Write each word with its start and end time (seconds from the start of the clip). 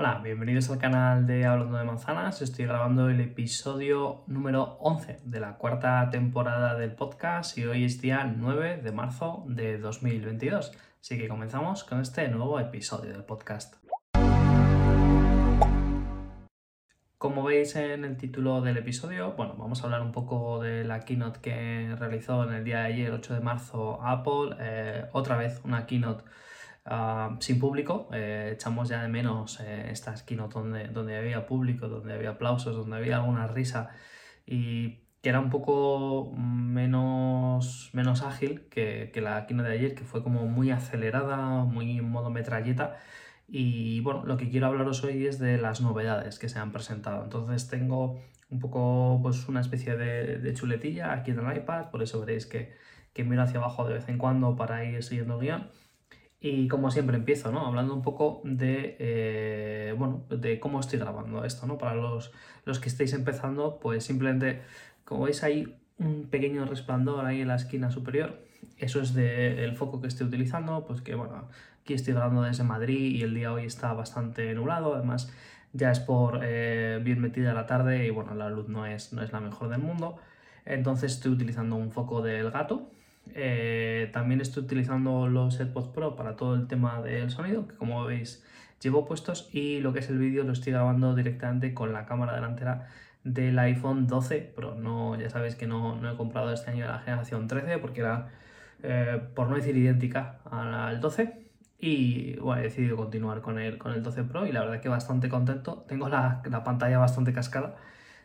Hola, 0.00 0.20
bienvenidos 0.22 0.70
al 0.70 0.78
canal 0.78 1.26
de 1.26 1.44
Hablando 1.44 1.76
de 1.76 1.82
Manzanas. 1.82 2.40
Estoy 2.40 2.66
grabando 2.66 3.10
el 3.10 3.20
episodio 3.20 4.22
número 4.28 4.78
11 4.78 5.22
de 5.24 5.40
la 5.40 5.56
cuarta 5.56 6.08
temporada 6.08 6.76
del 6.76 6.92
podcast 6.92 7.58
y 7.58 7.64
hoy 7.64 7.84
es 7.84 8.00
día 8.00 8.22
9 8.22 8.76
de 8.76 8.92
marzo 8.92 9.44
de 9.48 9.76
2022. 9.78 10.70
Así 11.00 11.18
que 11.18 11.26
comenzamos 11.26 11.82
con 11.82 12.00
este 12.00 12.28
nuevo 12.28 12.60
episodio 12.60 13.10
del 13.10 13.24
podcast. 13.24 13.74
Como 17.18 17.42
veis 17.42 17.74
en 17.74 18.04
el 18.04 18.16
título 18.16 18.60
del 18.60 18.76
episodio, 18.76 19.32
bueno, 19.32 19.56
vamos 19.58 19.82
a 19.82 19.86
hablar 19.86 20.02
un 20.02 20.12
poco 20.12 20.60
de 20.60 20.84
la 20.84 21.00
keynote 21.00 21.40
que 21.40 21.96
realizó 21.98 22.44
en 22.44 22.54
el 22.54 22.62
día 22.62 22.82
de 22.82 22.86
ayer, 22.86 23.10
8 23.10 23.34
de 23.34 23.40
marzo, 23.40 24.00
Apple. 24.00 24.54
Eh, 24.60 25.06
otra 25.10 25.36
vez 25.36 25.60
una 25.64 25.86
keynote 25.86 26.22
Ah, 26.90 27.36
sin 27.40 27.58
público. 27.58 28.08
Eh, 28.12 28.52
echamos 28.54 28.88
ya 28.88 29.02
de 29.02 29.08
menos 29.08 29.60
eh, 29.60 29.90
estas 29.90 30.22
keynote 30.22 30.54
donde, 30.58 30.88
donde 30.88 31.18
había 31.18 31.46
público, 31.46 31.86
donde 31.88 32.14
había 32.14 32.30
aplausos, 32.30 32.74
donde 32.76 32.96
había 32.96 33.16
alguna 33.16 33.46
risa 33.46 33.90
y 34.46 35.00
que 35.22 35.28
era 35.28 35.40
un 35.40 35.50
poco 35.50 36.32
menos, 36.34 37.90
menos 37.92 38.22
ágil 38.22 38.68
que, 38.70 39.10
que 39.12 39.20
la 39.20 39.46
keynote 39.46 39.68
de 39.68 39.74
ayer, 39.74 39.94
que 39.94 40.04
fue 40.04 40.22
como 40.22 40.46
muy 40.46 40.70
acelerada, 40.70 41.64
muy 41.64 41.98
en 41.98 42.08
modo 42.08 42.30
metralleta. 42.30 42.96
Y 43.48 44.00
bueno, 44.00 44.24
lo 44.24 44.38
que 44.38 44.48
quiero 44.50 44.68
hablaros 44.68 45.04
hoy 45.04 45.26
es 45.26 45.38
de 45.38 45.58
las 45.58 45.80
novedades 45.82 46.38
que 46.38 46.48
se 46.48 46.58
han 46.58 46.72
presentado. 46.72 47.22
Entonces 47.24 47.68
tengo 47.68 48.18
un 48.50 48.60
poco 48.60 49.20
pues 49.22 49.46
una 49.48 49.60
especie 49.60 49.96
de, 49.96 50.38
de 50.38 50.54
chuletilla 50.54 51.12
aquí 51.12 51.32
en 51.32 51.40
el 51.40 51.56
iPad, 51.56 51.90
por 51.90 52.02
eso 52.02 52.20
veréis 52.20 52.46
que, 52.46 52.72
que 53.12 53.24
miro 53.24 53.42
hacia 53.42 53.58
abajo 53.60 53.86
de 53.86 53.94
vez 53.94 54.08
en 54.08 54.18
cuando 54.18 54.56
para 54.56 54.84
ir 54.84 55.02
siguiendo 55.02 55.34
el 55.34 55.40
guion. 55.40 55.70
Y 56.40 56.68
como 56.68 56.90
siempre 56.90 57.16
empiezo, 57.16 57.50
¿no? 57.50 57.66
Hablando 57.66 57.94
un 57.94 58.02
poco 58.02 58.40
de, 58.44 58.96
eh, 59.00 59.94
bueno, 59.98 60.24
de 60.30 60.60
cómo 60.60 60.78
estoy 60.78 61.00
grabando 61.00 61.44
esto, 61.44 61.66
¿no? 61.66 61.78
Para 61.78 61.94
los, 61.96 62.32
los 62.64 62.78
que 62.78 62.88
estéis 62.88 63.12
empezando, 63.12 63.80
pues 63.80 64.04
simplemente, 64.04 64.62
como 65.04 65.24
veis 65.24 65.42
ahí 65.42 65.76
un 65.98 66.28
pequeño 66.30 66.64
resplandor 66.64 67.24
ahí 67.24 67.40
en 67.40 67.48
la 67.48 67.56
esquina 67.56 67.90
superior, 67.90 68.38
eso 68.78 69.00
es 69.00 69.14
del 69.14 69.74
foco 69.76 70.00
que 70.00 70.08
estoy 70.08 70.28
utilizando, 70.28 70.84
pues 70.86 71.00
que 71.00 71.14
bueno, 71.14 71.48
aquí 71.82 71.94
estoy 71.94 72.14
grabando 72.14 72.42
desde 72.42 72.62
Madrid 72.62 73.16
y 73.16 73.22
el 73.22 73.34
día 73.34 73.52
hoy 73.52 73.64
está 73.64 73.92
bastante 73.92 74.54
nublado, 74.54 74.94
además 74.94 75.32
ya 75.72 75.90
es 75.90 76.00
por 76.00 76.40
eh, 76.42 77.00
bien 77.02 77.20
metida 77.20 77.52
la 77.54 77.66
tarde 77.66 78.06
y 78.06 78.10
bueno, 78.10 78.34
la 78.34 78.48
luz 78.48 78.68
no 78.68 78.86
es, 78.86 79.12
no 79.12 79.22
es 79.22 79.32
la 79.32 79.40
mejor 79.40 79.68
del 79.68 79.80
mundo, 79.80 80.16
entonces 80.64 81.12
estoy 81.12 81.32
utilizando 81.32 81.76
un 81.76 81.90
foco 81.90 82.22
del 82.22 82.50
gato, 82.50 82.90
eh, 83.34 84.10
también 84.12 84.40
estoy 84.40 84.64
utilizando 84.64 85.28
los 85.28 85.58
AirPods 85.60 85.88
Pro 85.88 86.16
para 86.16 86.36
todo 86.36 86.54
el 86.54 86.66
tema 86.66 87.02
del 87.02 87.30
sonido, 87.30 87.66
que 87.68 87.76
como 87.76 88.04
veis 88.04 88.44
llevo 88.80 89.06
puestos 89.06 89.48
y 89.52 89.80
lo 89.80 89.92
que 89.92 90.00
es 90.00 90.08
el 90.08 90.18
vídeo 90.18 90.44
lo 90.44 90.52
estoy 90.52 90.72
grabando 90.72 91.14
directamente 91.14 91.74
con 91.74 91.92
la 91.92 92.06
cámara 92.06 92.34
delantera 92.34 92.88
del 93.24 93.58
iPhone 93.58 94.06
12 94.06 94.52
Pro. 94.54 94.74
No, 94.74 95.18
ya 95.18 95.30
sabéis 95.30 95.54
que 95.56 95.66
no, 95.66 95.98
he 96.10 96.16
comprado 96.16 96.52
este 96.52 96.70
año 96.70 96.86
la 96.86 97.00
generación 97.00 97.48
13 97.48 97.78
porque 97.78 98.00
era, 98.00 98.28
eh, 98.82 99.20
por 99.34 99.48
no 99.48 99.56
decir 99.56 99.76
idéntica 99.76 100.40
al 100.50 101.00
12. 101.00 101.46
Y 101.80 102.36
bueno, 102.36 102.60
he 102.60 102.64
decidido 102.64 102.96
continuar 102.96 103.40
con 103.40 103.58
el, 103.58 103.78
con 103.78 103.92
el 103.92 104.02
12 104.02 104.24
Pro 104.24 104.46
y 104.46 104.52
la 104.52 104.60
verdad 104.60 104.80
que 104.80 104.88
bastante 104.88 105.28
contento. 105.28 105.84
Tengo 105.88 106.08
la, 106.08 106.42
la 106.50 106.64
pantalla 106.64 106.98
bastante 106.98 107.32
cascada 107.32 107.76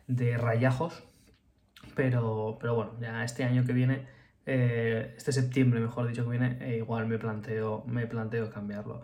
de 0.06 0.36
rayajos, 0.36 1.04
pero, 1.94 2.58
pero 2.60 2.74
bueno, 2.74 2.92
ya 3.00 3.24
este 3.24 3.44
año 3.44 3.64
que 3.64 3.72
viene 3.72 4.06
eh, 4.46 5.14
este 5.16 5.32
septiembre, 5.32 5.80
mejor 5.80 6.06
dicho, 6.08 6.24
que 6.24 6.30
viene, 6.30 6.58
e 6.60 6.76
igual 6.76 7.06
me 7.06 7.18
planteo, 7.18 7.84
me 7.86 8.06
planteo 8.06 8.50
cambiarlo. 8.50 9.02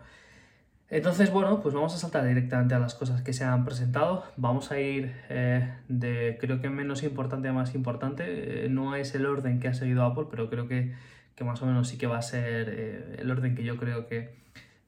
Entonces, 0.90 1.32
bueno, 1.32 1.60
pues 1.62 1.74
vamos 1.74 1.94
a 1.94 1.98
saltar 1.98 2.26
directamente 2.26 2.74
a 2.74 2.80
las 2.80 2.94
cosas 2.94 3.22
que 3.22 3.32
se 3.32 3.44
han 3.44 3.64
presentado. 3.64 4.24
Vamos 4.36 4.72
a 4.72 4.80
ir 4.80 5.14
eh, 5.28 5.72
de, 5.88 6.36
creo 6.40 6.60
que 6.60 6.68
menos 6.68 7.04
importante 7.04 7.48
a 7.48 7.52
más 7.52 7.74
importante. 7.74 8.66
Eh, 8.66 8.68
no 8.68 8.96
es 8.96 9.14
el 9.14 9.24
orden 9.24 9.60
que 9.60 9.68
ha 9.68 9.74
seguido 9.74 10.04
Apple, 10.04 10.24
pero 10.30 10.50
creo 10.50 10.66
que, 10.66 10.92
que 11.36 11.44
más 11.44 11.62
o 11.62 11.66
menos 11.66 11.88
sí 11.88 11.96
que 11.96 12.08
va 12.08 12.18
a 12.18 12.22
ser 12.22 13.16
el 13.18 13.30
orden 13.30 13.54
que 13.54 13.62
yo 13.62 13.76
creo 13.76 14.08
que, 14.08 14.34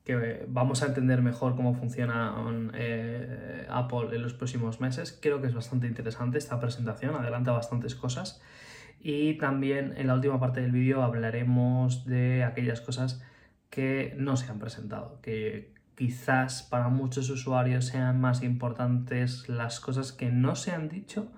que 0.04 0.44
vamos 0.48 0.82
a 0.82 0.86
entender 0.86 1.22
mejor 1.22 1.54
cómo 1.54 1.72
funciona 1.74 2.34
Apple 3.69 4.08
en 4.12 4.22
los 4.22 4.34
próximos 4.34 4.80
meses. 4.80 5.16
Creo 5.22 5.40
que 5.40 5.46
es 5.46 5.54
bastante 5.54 5.86
interesante 5.86 6.36
esta 6.36 6.58
presentación, 6.58 7.14
adelanta 7.14 7.52
bastantes 7.52 7.94
cosas. 7.94 8.42
Y 9.02 9.34
también 9.34 9.94
en 9.96 10.06
la 10.06 10.14
última 10.14 10.38
parte 10.38 10.60
del 10.60 10.70
vídeo 10.70 11.02
hablaremos 11.02 12.06
de 12.06 12.44
aquellas 12.44 12.80
cosas 12.80 13.20
que 13.68 14.14
no 14.16 14.36
se 14.36 14.50
han 14.50 14.60
presentado, 14.60 15.20
que 15.22 15.74
quizás 15.96 16.62
para 16.62 16.88
muchos 16.88 17.28
usuarios 17.28 17.86
sean 17.86 18.20
más 18.20 18.42
importantes 18.42 19.48
las 19.48 19.80
cosas 19.80 20.12
que 20.12 20.30
no 20.30 20.54
se 20.54 20.70
han 20.70 20.88
dicho 20.88 21.32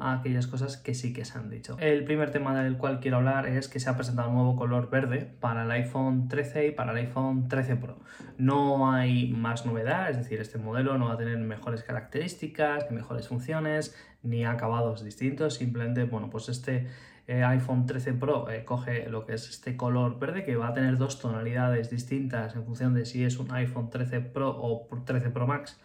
a 0.00 0.14
aquellas 0.14 0.46
cosas 0.46 0.76
que 0.76 0.94
sí 0.94 1.12
que 1.12 1.24
se 1.24 1.38
han 1.38 1.50
dicho. 1.50 1.76
El 1.78 2.04
primer 2.04 2.30
tema 2.30 2.60
del 2.62 2.76
cual 2.76 3.00
quiero 3.00 3.18
hablar 3.18 3.46
es 3.46 3.68
que 3.68 3.78
se 3.80 3.88
ha 3.88 3.96
presentado 3.96 4.30
un 4.30 4.36
nuevo 4.36 4.56
color 4.56 4.90
verde 4.90 5.30
para 5.40 5.64
el 5.64 5.70
iPhone 5.70 6.28
13 6.28 6.68
y 6.68 6.70
para 6.72 6.92
el 6.92 6.98
iPhone 6.98 7.48
13 7.48 7.76
Pro. 7.76 7.98
No 8.38 8.92
hay 8.92 9.30
más 9.30 9.66
novedad, 9.66 10.10
es 10.10 10.16
decir, 10.16 10.40
este 10.40 10.58
modelo 10.58 10.98
no 10.98 11.06
va 11.06 11.14
a 11.14 11.18
tener 11.18 11.38
mejores 11.38 11.82
características, 11.82 12.86
ni 12.90 12.96
mejores 12.96 13.28
funciones, 13.28 13.94
ni 14.22 14.44
acabados 14.44 15.04
distintos, 15.04 15.54
simplemente, 15.54 16.04
bueno, 16.04 16.30
pues 16.30 16.48
este 16.48 16.88
eh, 17.26 17.44
iPhone 17.44 17.86
13 17.86 18.14
Pro 18.14 18.50
eh, 18.50 18.64
coge 18.64 19.08
lo 19.08 19.24
que 19.24 19.34
es 19.34 19.48
este 19.48 19.76
color 19.76 20.18
verde 20.18 20.42
que 20.42 20.56
va 20.56 20.68
a 20.68 20.72
tener 20.72 20.96
dos 20.98 21.20
tonalidades 21.20 21.88
distintas 21.88 22.56
en 22.56 22.64
función 22.64 22.92
de 22.92 23.06
si 23.06 23.24
es 23.24 23.38
un 23.38 23.52
iPhone 23.52 23.88
13 23.88 24.20
Pro 24.20 24.50
o 24.50 24.88
13 25.04 25.30
Pro 25.30 25.46
Max 25.46 25.78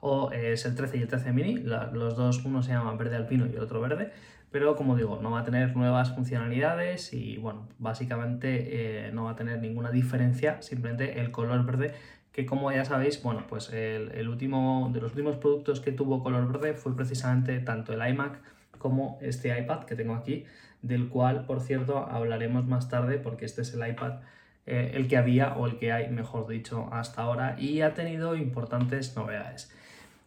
o 0.00 0.30
es 0.32 0.64
el 0.64 0.74
13 0.74 0.98
y 0.98 1.02
el 1.02 1.08
13 1.08 1.32
mini, 1.32 1.56
los 1.58 2.16
dos, 2.16 2.44
uno 2.44 2.62
se 2.62 2.72
llama 2.72 2.94
verde 2.94 3.16
alpino 3.16 3.46
y 3.46 3.56
el 3.56 3.60
otro 3.60 3.80
verde, 3.80 4.12
pero 4.50 4.76
como 4.76 4.96
digo, 4.96 5.18
no 5.22 5.30
va 5.30 5.40
a 5.40 5.44
tener 5.44 5.76
nuevas 5.76 6.14
funcionalidades 6.14 7.12
y 7.12 7.36
bueno, 7.36 7.68
básicamente 7.78 9.06
eh, 9.06 9.12
no 9.12 9.24
va 9.24 9.32
a 9.32 9.36
tener 9.36 9.60
ninguna 9.60 9.90
diferencia, 9.90 10.62
simplemente 10.62 11.20
el 11.20 11.30
color 11.30 11.64
verde 11.66 11.94
que 12.38 12.46
como 12.46 12.70
ya 12.70 12.84
sabéis, 12.84 13.20
bueno, 13.20 13.46
pues 13.48 13.72
el, 13.72 14.28
último 14.28 14.90
de 14.92 15.00
los 15.00 15.10
últimos 15.10 15.36
productos 15.38 15.80
que 15.80 15.90
tuvo 15.90 16.22
color 16.22 16.46
verde 16.46 16.74
fue 16.74 16.94
precisamente 16.94 17.58
tanto 17.58 17.92
el 17.92 18.08
iMac 18.08 18.38
como 18.78 19.18
este 19.20 19.58
iPad 19.58 19.86
que 19.86 19.96
tengo 19.96 20.14
aquí, 20.14 20.44
del 20.80 21.08
cual, 21.08 21.46
por 21.46 21.60
cierto, 21.60 21.98
hablaremos 21.98 22.64
más 22.64 22.88
tarde 22.88 23.18
porque 23.18 23.44
este 23.44 23.62
es 23.62 23.74
el 23.74 23.84
iPad 23.88 24.20
eh, 24.66 24.92
el 24.94 25.08
que 25.08 25.16
había 25.16 25.54
o 25.54 25.66
el 25.66 25.78
que 25.78 25.90
hay, 25.90 26.10
mejor 26.10 26.46
dicho, 26.46 26.88
hasta 26.92 27.22
ahora 27.22 27.56
y 27.58 27.80
ha 27.80 27.94
tenido 27.94 28.36
importantes 28.36 29.16
novedades. 29.16 29.74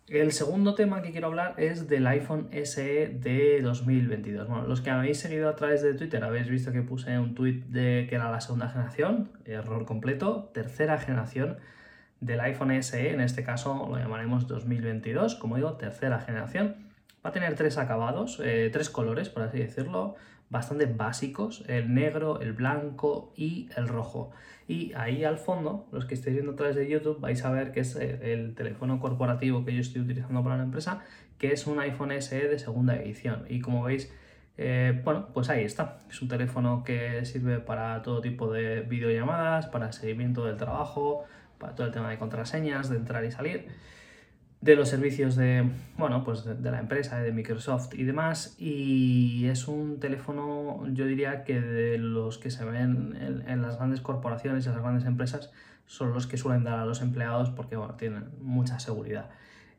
El 0.07 0.33
segundo 0.33 0.75
tema 0.75 1.01
que 1.01 1.11
quiero 1.11 1.27
hablar 1.27 1.53
es 1.57 1.87
del 1.87 2.05
iPhone 2.07 2.49
SE 2.51 3.07
de 3.07 3.61
2022. 3.61 4.47
Bueno, 4.47 4.67
los 4.67 4.81
que 4.81 4.89
habéis 4.89 5.19
seguido 5.19 5.47
a 5.47 5.55
través 5.55 5.81
de 5.81 5.93
Twitter 5.93 6.23
habéis 6.23 6.49
visto 6.49 6.71
que 6.71 6.81
puse 6.81 7.17
un 7.17 7.33
tweet 7.33 7.63
de 7.67 8.07
que 8.09 8.15
era 8.15 8.29
la 8.29 8.41
segunda 8.41 8.67
generación, 8.67 9.29
error 9.45 9.85
completo, 9.85 10.49
tercera 10.53 10.97
generación 10.97 11.59
del 12.19 12.39
iPhone 12.41 12.71
SE, 12.83 13.11
en 13.11 13.21
este 13.21 13.43
caso 13.43 13.87
lo 13.89 13.97
llamaremos 13.97 14.47
2022, 14.47 15.35
como 15.35 15.55
digo, 15.55 15.73
tercera 15.73 16.19
generación. 16.19 16.75
Va 17.25 17.29
a 17.29 17.33
tener 17.33 17.55
tres 17.55 17.77
acabados, 17.77 18.41
eh, 18.43 18.69
tres 18.73 18.89
colores, 18.89 19.29
por 19.29 19.43
así 19.43 19.59
decirlo, 19.59 20.15
bastante 20.51 20.85
básicos, 20.85 21.63
el 21.67 21.93
negro, 21.93 22.41
el 22.41 22.53
blanco 22.53 23.33
y 23.35 23.69
el 23.75 23.87
rojo. 23.87 24.31
Y 24.67 24.93
ahí 24.93 25.23
al 25.23 25.37
fondo, 25.37 25.87
los 25.91 26.05
que 26.05 26.13
estéis 26.13 26.35
viendo 26.35 26.51
a 26.51 26.55
través 26.55 26.75
de 26.75 26.87
YouTube, 26.87 27.19
vais 27.19 27.43
a 27.43 27.51
ver 27.51 27.71
que 27.71 27.79
es 27.79 27.95
eh, 27.95 28.33
el 28.33 28.53
teléfono 28.53 28.99
corporativo 28.99 29.65
que 29.65 29.73
yo 29.73 29.79
estoy 29.79 30.01
utilizando 30.01 30.43
para 30.43 30.57
la 30.57 30.63
empresa, 30.63 31.03
que 31.37 31.53
es 31.53 31.65
un 31.67 31.79
iPhone 31.79 32.11
SE 32.21 32.47
de 32.47 32.59
segunda 32.59 32.95
edición. 32.97 33.45
Y 33.49 33.61
como 33.61 33.83
veis, 33.83 34.13
eh, 34.57 35.01
bueno, 35.03 35.29
pues 35.33 35.49
ahí 35.49 35.63
está. 35.63 35.99
Es 36.09 36.21
un 36.21 36.27
teléfono 36.27 36.83
que 36.83 37.25
sirve 37.25 37.59
para 37.59 38.01
todo 38.01 38.21
tipo 38.21 38.51
de 38.51 38.81
videollamadas, 38.81 39.67
para 39.67 39.91
seguimiento 39.93 40.45
del 40.45 40.57
trabajo, 40.57 41.23
para 41.57 41.75
todo 41.75 41.87
el 41.87 41.93
tema 41.93 42.09
de 42.09 42.17
contraseñas, 42.17 42.89
de 42.89 42.97
entrar 42.97 43.23
y 43.23 43.31
salir 43.31 43.67
de 44.61 44.75
los 44.75 44.89
servicios 44.89 45.35
de, 45.35 45.67
bueno, 45.97 46.23
pues 46.23 46.45
de, 46.45 46.71
la 46.71 46.79
empresa, 46.79 47.19
de 47.19 47.31
Microsoft 47.31 47.95
y 47.95 48.03
demás. 48.03 48.55
Y 48.59 49.47
es 49.47 49.67
un 49.67 49.99
teléfono, 49.99 50.83
yo 50.93 51.05
diría 51.05 51.43
que 51.43 51.59
de 51.59 51.97
los 51.97 52.37
que 52.37 52.51
se 52.51 52.63
ven 52.63 53.43
en, 53.47 53.61
las 53.61 53.77
grandes 53.77 54.01
corporaciones 54.01 54.65
y 54.65 54.69
las 54.69 54.77
grandes 54.77 55.05
empresas, 55.05 55.51
son 55.87 56.13
los 56.13 56.25
que 56.25 56.37
suelen 56.37 56.63
dar 56.63 56.79
a 56.79 56.85
los 56.85 57.01
empleados 57.01 57.49
porque, 57.49 57.75
bueno, 57.75 57.95
tienen 57.95 58.29
mucha 58.39 58.79
seguridad. 58.79 59.29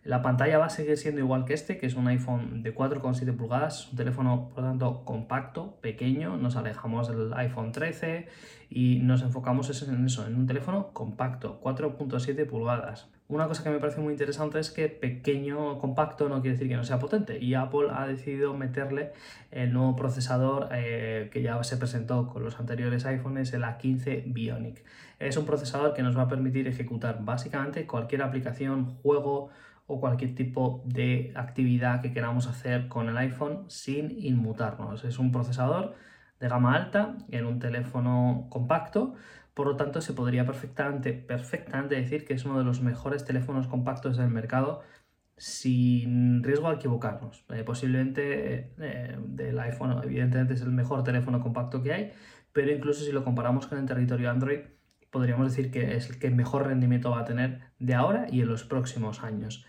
La 0.05 0.21
pantalla 0.21 0.59
va 0.59 0.67
a 0.67 0.71
seguir 0.71 0.99
siendo 0.99 1.21
igual 1.21 1.45
que 1.45 1.55
este, 1.55 1.79
que 1.79 1.87
es 1.87 1.95
un 1.95 2.09
iPhone 2.09 2.65
de 2.65 2.75
4,7 2.75 3.37
pulgadas, 3.37 3.89
un 3.93 3.97
teléfono 3.97 4.49
por 4.49 4.65
lo 4.65 4.71
tanto 4.71 5.05
compacto, 5.05 5.79
pequeño, 5.81 6.37
nos 6.37 6.57
alejamos 6.57 7.09
del 7.09 7.33
iPhone 7.35 7.71
13 7.71 8.27
y 8.69 8.99
nos 8.99 9.23
enfocamos 9.23 9.71
en 9.83 10.05
eso, 10.05 10.27
en 10.27 10.35
un 10.35 10.47
teléfono 10.49 10.93
compacto, 10.93 11.61
4,7 11.63 12.47
pulgadas 12.49 13.09
Una 13.33 13.49
cosa 13.49 13.63
que 13.63 13.71
me 13.71 13.79
parece 13.79 13.99
muy 14.03 14.13
interesante 14.13 14.59
es 14.59 14.71
que 14.71 14.91
pequeño, 14.91 15.79
compacto, 15.79 16.29
no 16.29 16.43
quiere 16.43 16.53
decir 16.53 16.69
que 16.69 16.77
no 16.77 16.85
sea 16.85 16.99
potente. 16.99 17.39
Y 17.43 17.55
Apple 17.55 17.89
ha 17.91 18.07
decidido 18.07 18.53
meterle 18.53 19.13
el 19.51 19.73
nuevo 19.73 19.97
procesador 19.97 20.69
eh, 20.71 21.31
que 21.33 21.41
ya 21.41 21.65
se 21.65 21.79
presentó 21.79 22.29
con 22.29 22.45
los 22.45 22.61
anteriores 22.61 23.07
iPhones, 23.07 23.55
el 23.55 23.63
A15 23.63 24.25
Bionic. 24.27 24.85
Es 25.19 25.39
un 25.39 25.47
procesador 25.47 25.95
que 25.95 26.03
nos 26.03 26.15
va 26.15 26.25
a 26.25 26.29
permitir 26.29 26.69
ejecutar 26.69 27.25
básicamente 27.25 27.87
cualquier 27.87 28.21
aplicación, 28.21 28.97
juego 28.97 29.49
o 29.87 29.99
cualquier 29.99 30.35
tipo 30.35 30.83
de 30.85 31.33
actividad 31.35 32.03
que 32.03 32.13
queramos 32.13 32.47
hacer 32.49 32.87
con 32.89 33.09
el 33.09 33.17
iPhone 33.17 33.65
sin 33.69 34.11
inmutarnos. 34.11 35.05
Es 35.05 35.19
un 35.19 35.33
procesador 35.33 35.95
de 36.39 36.49
gama 36.49 36.75
alta 36.75 37.17
en 37.31 37.47
un 37.47 37.61
teléfono 37.61 38.49
compacto 38.51 39.15
por 39.55 39.67
lo 39.67 39.77
tanto, 39.77 40.01
se 40.01 40.13
podría 40.15 40.47
perfectamente, 40.47 41.25
decir 41.95 42.25
que 42.25 42.35
es 42.35 42.45
uno 42.45 42.59
de 42.59 42.65
los 42.65 42.81
mejores 42.81 43.25
teléfonos 43.25 43.67
compactos 43.67 44.17
del 44.17 44.31
mercado 44.31 44.83
sin 45.37 46.43
riesgo 46.43 46.69
a 46.69 46.75
equivocarnos. 46.75 47.45
Eh, 47.51 47.65
posiblemente 47.65 48.73
eh, 48.79 49.19
del 49.21 49.59
iPhone, 49.59 50.01
evidentemente, 50.03 50.55
es 50.55 50.63
el 50.63 50.73
mejor 50.73 51.05
teléfono 51.05 51.41
compacto 51.41 51.83
que 51.83 51.93
hay, 51.93 52.13
pero 52.53 52.71
incluso 52.71 53.05
si 53.05 53.13
lo 53.13 53.25
comparamos 53.25 53.67
con 53.67 53.79
el 53.79 53.87
territorio 53.87 54.31
Android, 54.31 54.61
podríamos 55.11 55.55
decir 55.55 55.71
que 55.71 55.97
es 55.97 56.09
el 56.09 56.19
que 56.19 56.31
mejor 56.31 56.67
rendimiento 56.67 57.11
va 57.11 57.21
a 57.21 57.25
tener 57.25 57.61
de 57.79 57.95
ahora 57.95 58.27
y 58.31 58.41
en 58.41 58.49
los 58.49 58.65
próximos 58.65 59.23
años. 59.23 59.67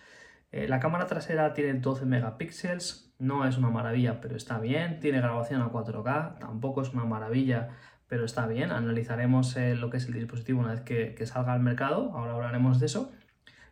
Eh, 0.53 0.67
la 0.67 0.79
cámara 0.79 1.07
trasera 1.07 1.53
tiene 1.53 1.73
12 1.73 2.05
megapíxeles, 2.05 3.13
no 3.17 3.47
es 3.47 3.57
una 3.57 3.69
maravilla, 3.69 4.21
pero 4.21 4.35
está 4.35 4.59
bien. 4.59 4.99
Tiene 4.99 5.19
grabación 5.19 5.61
a 5.61 5.71
4K, 5.71 6.37
tampoco 6.39 6.81
es 6.81 6.93
una 6.93 7.05
maravilla, 7.05 7.69
pero 8.13 8.25
está 8.25 8.45
bien. 8.45 8.71
Analizaremos 8.71 9.57
eh, 9.57 9.73
lo 9.73 9.89
que 9.89 9.97
es 9.97 10.05
el 10.05 10.13
dispositivo 10.13 10.59
una 10.59 10.69
vez 10.69 10.81
que, 10.81 11.25
salga 11.25 11.53
al 11.53 11.61
mercado, 11.61 12.11
ahora 12.13 12.33
hablaremos 12.33 12.79
de 12.79 12.85
eso. 12.85 13.11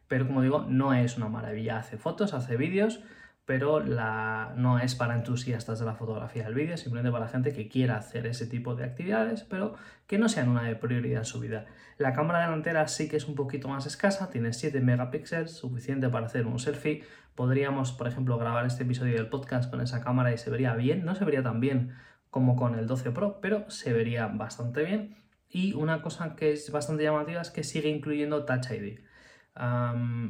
Pero 0.07 0.25
como 0.25 0.41
digo, 0.41 0.65
no 0.67 0.95
es 0.95 1.15
una 1.15 1.27
maravilla. 1.27 1.77
Hace 1.77 1.99
fotos, 1.99 2.33
hace 2.33 2.57
vídeos, 2.57 3.03
pero 3.45 3.81
la, 3.81 4.53
no 4.57 4.79
es 4.79 4.95
para 4.95 5.13
entusiastas 5.13 5.77
de 5.77 5.85
la 5.85 5.93
fotografía 5.93 6.45
del 6.45 6.55
vídeo, 6.55 6.75
simplemente 6.75 7.11
para 7.11 7.27
gente 7.27 7.53
que 7.53 7.67
quiera 7.69 7.97
hacer 7.97 8.25
ese 8.25 8.47
tipo 8.47 8.73
de 8.73 8.83
actividades, 8.83 9.43
pero 9.43 9.75
que 10.07 10.17
no 10.17 10.27
sean 10.27 10.49
una 10.49 10.63
de 10.63 10.75
prioridad 10.75 11.19
en 11.19 11.25
su 11.25 11.39
vida. 11.39 11.67
La 11.99 12.13
cámara 12.13 12.43
delantera 12.43 12.87
sí 12.87 13.07
que 13.07 13.17
es 13.17 13.27
un 13.27 13.35
poquito 13.35 13.67
más 13.67 13.85
escasa, 13.85 14.31
tiene 14.31 14.53
7 14.53 14.81
megapíxeles, 14.81 15.51
suficiente 15.51 16.09
para 16.09 16.25
hacer 16.25 16.47
un 16.47 16.57
selfie. 16.57 17.03
Podríamos, 17.35 17.91
por 17.91 18.07
ejemplo, 18.07 18.39
grabar 18.39 18.65
este 18.65 18.85
episodio 18.85 19.13
del 19.13 19.29
podcast 19.29 19.69
con 19.69 19.81
esa 19.81 20.03
cámara 20.03 20.33
y 20.33 20.39
se 20.39 20.49
vería 20.49 20.73
bien, 20.73 21.05
no 21.05 21.13
se 21.13 21.25
vería 21.25 21.43
tan 21.43 21.59
bien 21.59 21.93
como 22.31 22.55
con 22.55 22.79
el 22.79 22.87
12 22.87 23.11
Pro, 23.11 23.39
pero 23.41 23.69
se 23.69 23.93
vería 23.93 24.25
bastante 24.27 24.83
bien. 24.83 25.15
Y 25.49 25.73
una 25.73 26.01
cosa 26.01 26.35
que 26.35 26.53
es 26.53 26.71
bastante 26.71 27.03
llamativa 27.03 27.41
es 27.41 27.51
que 27.51 27.63
sigue 27.63 27.89
incluyendo 27.89 28.45
Touch 28.45 28.71
ID. 28.71 28.99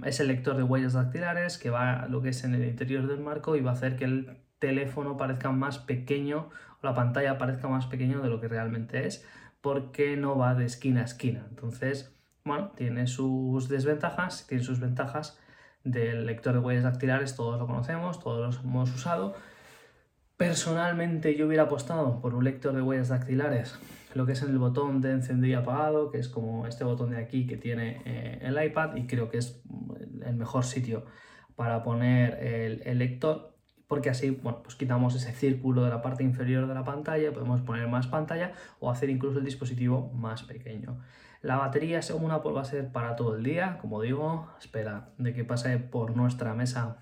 es 0.06 0.19
el 0.19 0.27
lector 0.27 0.57
de 0.57 0.63
huellas 0.63 0.94
dactilares 0.94 1.57
que 1.57 1.69
va 1.69 2.07
lo 2.07 2.21
que 2.21 2.30
es 2.30 2.44
en 2.44 2.56
el 2.56 2.65
interior 2.65 3.07
del 3.07 3.19
marco 3.19 3.56
y 3.56 3.62
va 3.62 3.71
a 3.71 3.75
hacer 3.75 3.95
que 3.95 4.06
el 4.06 4.39
teléfono 4.59 5.15
parezca 5.15 5.51
más 5.51 5.77
pequeño 5.77 6.50
o 6.81 6.86
la 6.86 6.95
pantalla 6.95 7.38
parezca 7.38 7.68
más 7.68 7.86
pequeño 7.86 8.21
de 8.21 8.30
lo 8.30 8.42
que 8.42 8.48
realmente 8.48 9.06
es 9.06 9.25
porque 9.62 10.18
no 10.18 10.38
va 10.38 10.56
de 10.56 10.65
esquina 10.65 11.01
a 11.01 11.06
esquina. 11.06 11.45
Entonces, 11.50 12.15
bueno, 12.44 12.71
tiene 12.75 13.06
sus 13.06 13.69
desventajas, 13.69 14.48
tiene 14.48 14.63
sus 14.63 14.80
ventajas 14.80 15.39
del 15.83 16.25
lector 16.25 16.53
de 16.53 16.59
huellas 16.59 16.83
dactilares, 16.83 17.36
todos 17.36 17.59
lo 17.59 17.68
conocemos, 17.68 18.19
todos 18.19 18.56
los 18.56 18.63
hemos 18.63 18.94
usado, 18.94 19.36
Personalmente 20.41 21.35
yo 21.35 21.45
hubiera 21.45 21.65
apostado 21.65 22.19
por 22.19 22.33
un 22.33 22.43
lector 22.43 22.73
de 22.73 22.81
huellas 22.81 23.09
dactilares, 23.09 23.77
lo 24.15 24.25
que 24.25 24.31
es 24.31 24.41
en 24.41 24.49
el 24.49 24.57
botón 24.57 24.99
de 24.99 25.11
encendido 25.11 25.51
y 25.51 25.53
apagado, 25.53 26.09
que 26.09 26.17
es 26.17 26.29
como 26.29 26.65
este 26.65 26.83
botón 26.83 27.11
de 27.11 27.17
aquí 27.17 27.45
que 27.45 27.57
tiene 27.57 28.01
eh, 28.05 28.39
el 28.41 28.59
iPad 28.59 28.95
y 28.95 29.05
creo 29.05 29.29
que 29.29 29.38
es 29.38 29.61
el 30.25 30.35
mejor 30.35 30.65
sitio 30.65 31.05
para 31.55 31.83
poner 31.83 32.39
el, 32.43 32.97
lector 32.97 33.55
porque 33.85 34.09
así 34.09 34.31
bueno, 34.31 34.63
pues 34.63 34.75
quitamos 34.75 35.13
ese 35.13 35.31
círculo 35.31 35.83
de 35.83 35.91
la 35.91 36.01
parte 36.01 36.23
inferior 36.23 36.67
de 36.67 36.73
la 36.73 36.83
pantalla, 36.83 37.31
podemos 37.31 37.61
poner 37.61 37.88
más 37.88 38.07
pantalla 38.07 38.53
o 38.79 38.89
hacer 38.89 39.11
incluso 39.11 39.38
el 39.38 39.45
dispositivo 39.45 40.11
más 40.11 40.41
pequeño. 40.41 40.97
La 41.43 41.57
batería 41.57 42.01
según 42.01 42.31
Apple 42.31 42.53
va 42.53 42.61
a 42.61 42.65
ser 42.65 42.91
para 42.91 43.15
todo 43.15 43.35
el 43.35 43.43
día, 43.43 43.77
como 43.79 44.01
digo, 44.01 44.49
espera 44.59 45.13
de 45.19 45.35
que 45.35 45.45
pase 45.45 45.77
por 45.77 46.17
nuestra 46.17 46.55
mesa 46.55 46.97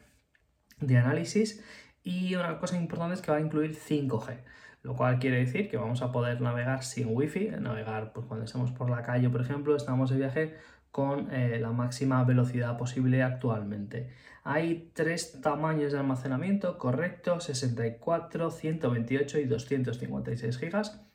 de 0.81 0.97
análisis 0.97 1.63
y 2.10 2.36
una 2.36 2.58
cosa 2.58 2.76
importante 2.76 3.14
es 3.14 3.22
que 3.22 3.32
va 3.32 3.38
a 3.38 3.42
incluir 3.42 3.76
5G, 3.76 4.40
lo 4.82 4.96
cual 4.96 5.20
quiere 5.20 5.38
decir 5.38 5.70
que 5.70 5.78
vamos 5.78 6.02
a 6.02 6.12
poder 6.12 6.42
navegar 6.42 6.84
sin 6.84 7.16
wifi, 7.16 7.52
navegar 7.60 8.14
pues, 8.14 8.26
cuando 8.26 8.46
estemos 8.46 8.72
por 8.72 8.90
la 8.90 9.04
calle, 9.04 9.30
por 9.30 9.42
ejemplo, 9.42 9.76
estamos 9.76 10.10
de 10.10 10.18
viaje 10.18 10.56
con 10.92 11.32
eh, 11.32 11.60
la 11.60 11.72
máxima 11.72 12.24
velocidad 12.24 12.78
posible 12.78 13.22
actualmente. 13.22 14.10
Hay 14.44 14.90
tres 14.94 15.40
tamaños 15.42 15.92
de 15.92 16.00
almacenamiento 16.00 16.80
correctos, 16.80 17.44
64, 17.44 18.50
128 18.50 19.40
y 19.40 19.46
256 19.46 20.58
gigas. 20.58 21.09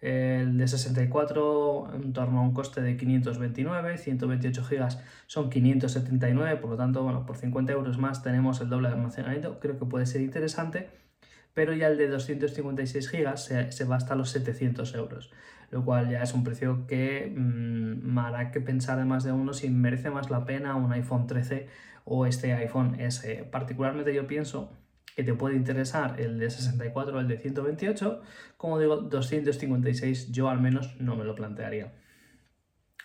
El 0.00 0.56
de 0.58 0.68
64 0.68 1.94
en 1.94 2.12
torno 2.12 2.38
a 2.38 2.42
un 2.42 2.54
coste 2.54 2.80
de 2.82 2.96
529, 2.96 3.98
128 3.98 4.64
GB 4.70 4.88
son 5.26 5.50
579, 5.50 6.56
por 6.56 6.70
lo 6.70 6.76
tanto, 6.76 7.02
bueno, 7.02 7.26
por 7.26 7.36
50 7.36 7.72
euros 7.72 7.98
más 7.98 8.22
tenemos 8.22 8.60
el 8.60 8.68
doble 8.68 8.88
de 8.88 8.94
almacenamiento, 8.94 9.58
creo 9.58 9.76
que 9.76 9.86
puede 9.86 10.06
ser 10.06 10.20
interesante, 10.20 10.88
pero 11.52 11.72
ya 11.72 11.88
el 11.88 11.98
de 11.98 12.06
256 12.06 13.10
GB 13.10 13.36
se, 13.72 13.84
va 13.84 13.96
hasta 13.96 14.14
los 14.14 14.30
700 14.30 14.94
euros, 14.94 15.32
lo 15.72 15.84
cual 15.84 16.08
ya 16.08 16.22
es 16.22 16.32
un 16.32 16.44
precio 16.44 16.86
que 16.86 17.34
mm, 17.36 18.16
hará 18.18 18.52
que 18.52 18.60
pensar 18.60 18.98
de 18.98 19.04
más 19.04 19.24
de 19.24 19.32
uno 19.32 19.52
si 19.52 19.68
merece 19.68 20.10
más 20.10 20.30
la 20.30 20.44
pena 20.44 20.76
un 20.76 20.92
iPhone 20.92 21.26
13 21.26 21.66
o 22.04 22.26
este 22.26 22.52
iPhone 22.52 23.00
S. 23.00 23.44
Particularmente 23.50 24.14
yo 24.14 24.28
pienso 24.28 24.70
que 25.18 25.24
te 25.24 25.34
puede 25.34 25.56
interesar 25.56 26.20
el 26.20 26.38
de 26.38 26.48
64 26.48 27.16
o 27.16 27.20
el 27.20 27.26
de 27.26 27.38
128, 27.38 28.20
como 28.56 28.78
digo, 28.78 28.98
256 28.98 30.30
yo 30.30 30.48
al 30.48 30.60
menos 30.60 30.94
no 31.00 31.16
me 31.16 31.24
lo 31.24 31.34
plantearía. 31.34 31.92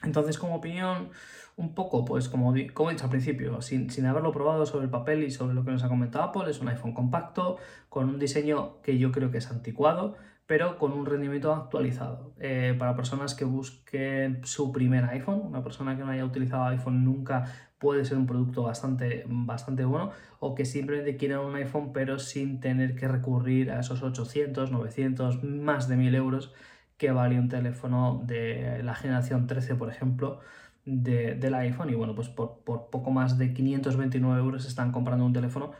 Entonces, 0.04 0.38
como 0.38 0.58
opinión, 0.58 1.10
un 1.56 1.74
poco, 1.74 2.06
pues 2.06 2.30
como, 2.30 2.54
como 2.76 2.90
he 2.92 2.94
dicho 2.94 3.06
al 3.06 3.10
principio, 3.10 3.64
sin, 3.64 3.90
sin, 3.90 4.06
haberlo 4.06 4.32
probado 4.32 4.68
sobre 4.68 4.86
el 4.86 4.92
papel 4.92 5.24
y 5.24 5.32
sobre 5.32 5.56
lo 5.56 5.66
que 5.66 5.72
nos 5.72 5.84
ha 5.84 5.90
comentado 5.90 6.26
Apple, 6.26 6.52
es 6.52 6.62
un 6.62 6.68
iPhone 6.68 6.94
compacto, 6.94 7.58
con 7.90 8.08
un 8.10 8.20
diseño 8.20 8.80
que 8.84 9.00
yo 9.00 9.12
creo 9.12 9.32
que 9.32 9.40
es 9.40 9.50
anticuado, 9.50 10.16
pero 10.46 10.78
con 10.78 10.92
un 10.92 11.06
rendimiento 11.06 11.54
actualizado. 11.54 12.34
Eh, 12.40 12.76
para 12.78 12.96
personas 12.96 13.36
que 13.36 13.46
busquen 13.46 14.42
su 14.46 14.72
primer 14.72 15.06
iPhone, 15.06 15.42
una 15.44 15.64
persona 15.64 15.96
que 15.96 16.04
no 16.04 16.12
haya 16.12 16.26
utilizado 16.26 16.66
iPhone 16.66 17.04
nunca 17.04 17.46
puede 17.80 18.06
ser 18.06 18.18
un 18.18 18.28
producto 18.28 18.64
bastante, 18.64 19.26
bastante 19.28 19.84
bueno 19.86 20.12
o 20.40 20.56
que 20.56 20.66
simplemente 20.66 21.18
quieran 21.18 21.40
un 21.40 21.56
iPhone 21.56 21.92
pero 21.94 22.20
sin 22.20 22.60
tener 22.60 22.96
que 22.96 23.08
recurrir 23.08 23.72
a 23.72 23.80
esos 23.80 24.04
800, 24.04 24.72
900, 24.72 25.44
más 25.44 25.88
de 25.88 25.98
1000 25.98 26.16
euros 26.16 26.54
que 26.98 27.12
vale 27.12 27.40
un 27.40 27.50
teléfono 27.50 28.22
de 28.26 28.82
la 28.84 28.96
generación 28.96 29.48
13, 29.48 29.76
por 29.76 29.90
ejemplo, 29.90 30.40
del 30.86 31.54
iPhone. 31.56 31.90
Y 31.90 31.96
bueno, 31.96 32.16
pues 32.16 32.30
por, 32.30 32.60
por 32.64 32.90
poco 32.90 33.12
más 33.12 33.38
de 33.38 33.54
529 33.54 34.40
euros 34.40 34.66
están 34.66 34.92
comprando 34.92 35.26
un 35.26 35.34
teléfono 35.34 35.72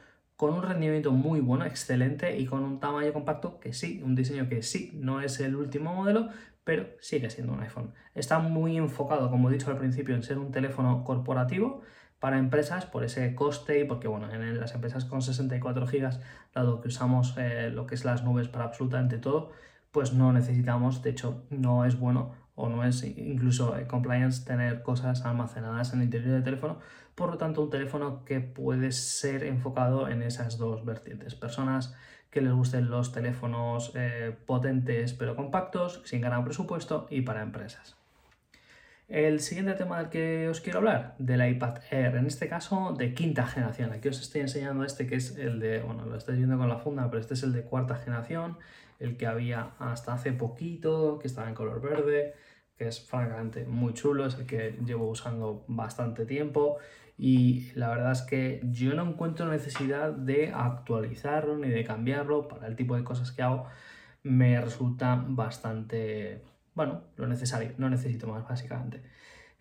con 0.44 0.56
un 0.56 0.62
rendimiento 0.62 1.14
muy 1.14 1.40
bueno, 1.40 1.64
excelente 1.64 2.38
y 2.38 2.46
con 2.46 2.66
un 2.66 2.82
tamaño 2.82 3.14
compacto 3.14 3.62
que 3.62 3.72
sí, 3.72 4.02
un 4.04 4.14
diseño 4.14 4.50
que 4.50 4.62
sí, 4.62 4.92
no 4.94 5.22
es 5.22 5.40
el 5.40 5.56
último 5.56 5.94
modelo, 5.94 6.28
pero 6.66 6.86
sigue 7.00 7.30
siendo 7.30 7.54
un 7.54 7.62
iPhone. 7.62 7.94
Está 8.14 8.40
muy 8.40 8.76
enfocado, 8.76 9.30
como 9.30 9.50
he 9.50 9.54
dicho 9.54 9.72
al 9.72 9.78
principio, 9.78 10.14
en 10.16 10.22
ser 10.22 10.40
un 10.40 10.52
teléfono 10.52 11.06
corporativo 11.06 11.82
para 12.20 12.40
empresas 12.40 12.86
por 12.86 13.06
ese 13.06 13.34
coste 13.36 13.80
y 13.80 13.86
porque 13.86 14.10
bueno, 14.10 14.30
en 14.34 14.60
las 14.60 14.76
empresas 14.76 15.06
con 15.06 15.22
64 15.22 15.86
GB, 15.86 16.10
dado 16.54 16.82
que 16.82 16.90
usamos 16.90 17.36
eh, 17.38 17.70
lo 17.70 17.88
que 17.88 17.96
es 17.96 18.04
las 18.04 18.26
nubes 18.26 18.50
para 18.50 18.66
absolutamente 18.66 19.20
todo, 19.20 19.52
pues 19.94 20.12
no 20.12 20.34
necesitamos, 20.34 21.02
de 21.04 21.12
hecho 21.12 21.46
no 21.52 21.86
es 21.86 21.98
bueno 21.98 22.34
o 22.56 22.70
no 22.70 22.84
es 22.84 23.04
incluso 23.04 23.78
eh, 23.78 23.88
compliance 23.88 24.46
tener 24.46 24.84
cosas 24.84 25.26
almacenadas 25.26 25.94
en 25.94 26.00
el 26.00 26.06
interior 26.06 26.34
del 26.34 26.44
teléfono, 26.44 26.80
por 27.16 27.32
lo 27.32 27.38
tanto 27.38 27.62
un 27.62 27.70
teléfono 27.70 28.24
que 28.26 28.40
puede 28.40 28.92
ser 28.92 29.44
enfocado 29.44 30.08
en 30.08 30.22
esas 30.22 30.58
dos 30.58 30.86
vertientes, 30.86 31.36
personas 31.36 31.96
que 32.30 32.42
les 32.42 32.52
gusten 32.52 32.90
los 32.90 33.12
teléfonos 33.12 33.92
eh, 33.96 34.36
potentes 34.46 35.14
pero 35.14 35.36
compactos, 35.36 36.02
sin 36.06 36.22
ganar 36.22 36.44
presupuesto 36.44 37.08
y 37.10 37.22
para 37.22 37.44
empresas. 37.44 37.96
El 39.08 39.42
siguiente 39.42 39.74
tema 39.74 40.00
del 40.00 40.10
que 40.10 40.48
os 40.50 40.62
quiero 40.62 40.80
hablar, 40.80 41.14
del 41.20 41.48
iPad 41.48 41.78
Air, 41.92 42.16
en 42.16 42.26
este 42.26 42.48
caso 42.48 42.96
de 42.98 43.14
quinta 43.14 43.46
generación. 43.46 43.92
Aquí 43.92 44.08
os 44.08 44.20
estoy 44.20 44.42
enseñando 44.42 44.84
este 44.84 45.06
que 45.06 45.16
es 45.16 45.38
el 45.38 45.60
de, 45.60 45.82
bueno, 45.82 46.06
lo 46.06 46.16
estáis 46.16 46.38
viendo 46.40 46.58
con 46.58 46.70
la 46.70 46.80
funda, 46.80 47.08
pero 47.10 47.20
este 47.20 47.36
es 47.36 47.44
el 47.44 47.54
de 47.54 47.62
cuarta 47.62 47.96
generación, 47.96 48.58
el 49.04 49.18
que 49.18 49.28
había 49.28 49.74
hasta 49.80 50.14
hace 50.14 50.32
poquito, 50.34 51.20
que 51.20 51.28
estaba 51.28 51.50
en 51.50 51.56
color 51.56 51.82
verde, 51.82 52.34
que 52.78 52.88
es 52.88 53.00
francamente 53.06 53.66
muy 53.66 53.94
chulo, 53.94 54.26
es 54.26 54.36
el 54.36 54.46
que 54.46 54.80
llevo 54.86 55.10
usando 55.10 55.66
bastante 55.68 56.26
tiempo. 56.26 56.78
Y 57.18 57.72
la 57.76 57.90
verdad 57.90 58.12
es 58.14 58.22
que 58.24 58.62
yo 58.64 58.94
no 58.96 59.04
encuentro 59.08 59.48
necesidad 59.48 60.12
de 60.12 60.52
actualizarlo 60.52 61.58
ni 61.58 61.70
de 61.70 61.84
cambiarlo 61.84 62.48
para 62.48 62.68
el 62.68 62.76
tipo 62.76 62.96
de 62.96 63.04
cosas 63.04 63.32
que 63.32 63.44
hago. 63.44 63.68
Me 64.24 64.60
resulta 64.60 65.24
bastante 65.28 66.42
bueno 66.76 67.04
lo 67.18 67.28
necesario 67.28 67.74
no 67.78 67.90
necesito 67.90 68.28
más 68.28 68.48
básicamente 68.48 69.04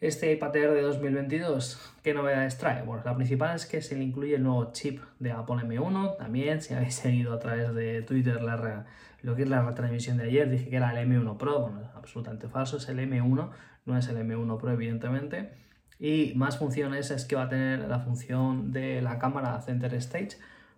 Este 0.03 0.33
iPad 0.33 0.57
Air 0.57 0.73
de 0.73 0.83
2022, 0.83 1.95
¿qué 2.03 2.13
novedades 2.13 2.59
trae? 2.59 2.83
Bueno, 2.83 3.05
la 3.05 3.15
principal 3.15 3.55
es 3.55 3.67
que 3.67 3.81
se 3.81 3.95
le 3.95 4.03
incluye 4.03 4.35
el 4.35 4.43
nuevo 4.43 4.73
chip 4.73 5.01
de 5.21 5.31
Apple 5.31 5.55
M1. 5.63 6.17
También, 6.17 6.61
si 6.61 6.75
habéis 6.75 6.97
seguido 6.97 7.33
a 7.33 7.39
través 7.39 7.73
de 7.73 8.03
Twitter 8.03 8.43
la, 8.43 8.85
lo 9.23 9.37
que 9.37 9.43
es 9.43 9.49
la 9.49 9.65
retransmisión 9.65 10.17
de 10.17 10.25
ayer, 10.25 10.51
dije 10.51 10.69
que 10.69 10.75
era 10.75 10.91
el 10.91 11.09
M1 11.09 11.37
Pro. 11.37 11.61
Bueno, 11.61 11.83
es 11.83 11.89
absolutamente 11.95 12.49
falso, 12.49 12.79
es 12.79 12.89
el 12.89 12.99
M1, 12.99 13.51
no 13.87 13.97
es 13.97 14.09
el 14.09 14.17
M1 14.17 14.59
Pro, 14.59 14.73
evidentemente. 14.73 15.53
Y 16.01 16.33
más 16.35 16.59
funciones 16.59 17.13
es 17.13 17.25
que 17.25 17.37
va 17.37 17.45
a 17.45 17.49
tener 17.49 17.87
la 17.87 18.01
función 18.01 18.73
de 18.73 19.03
la 19.03 19.21
cámara 19.21 19.61
Center 19.61 19.95
Stage. 19.95 20.31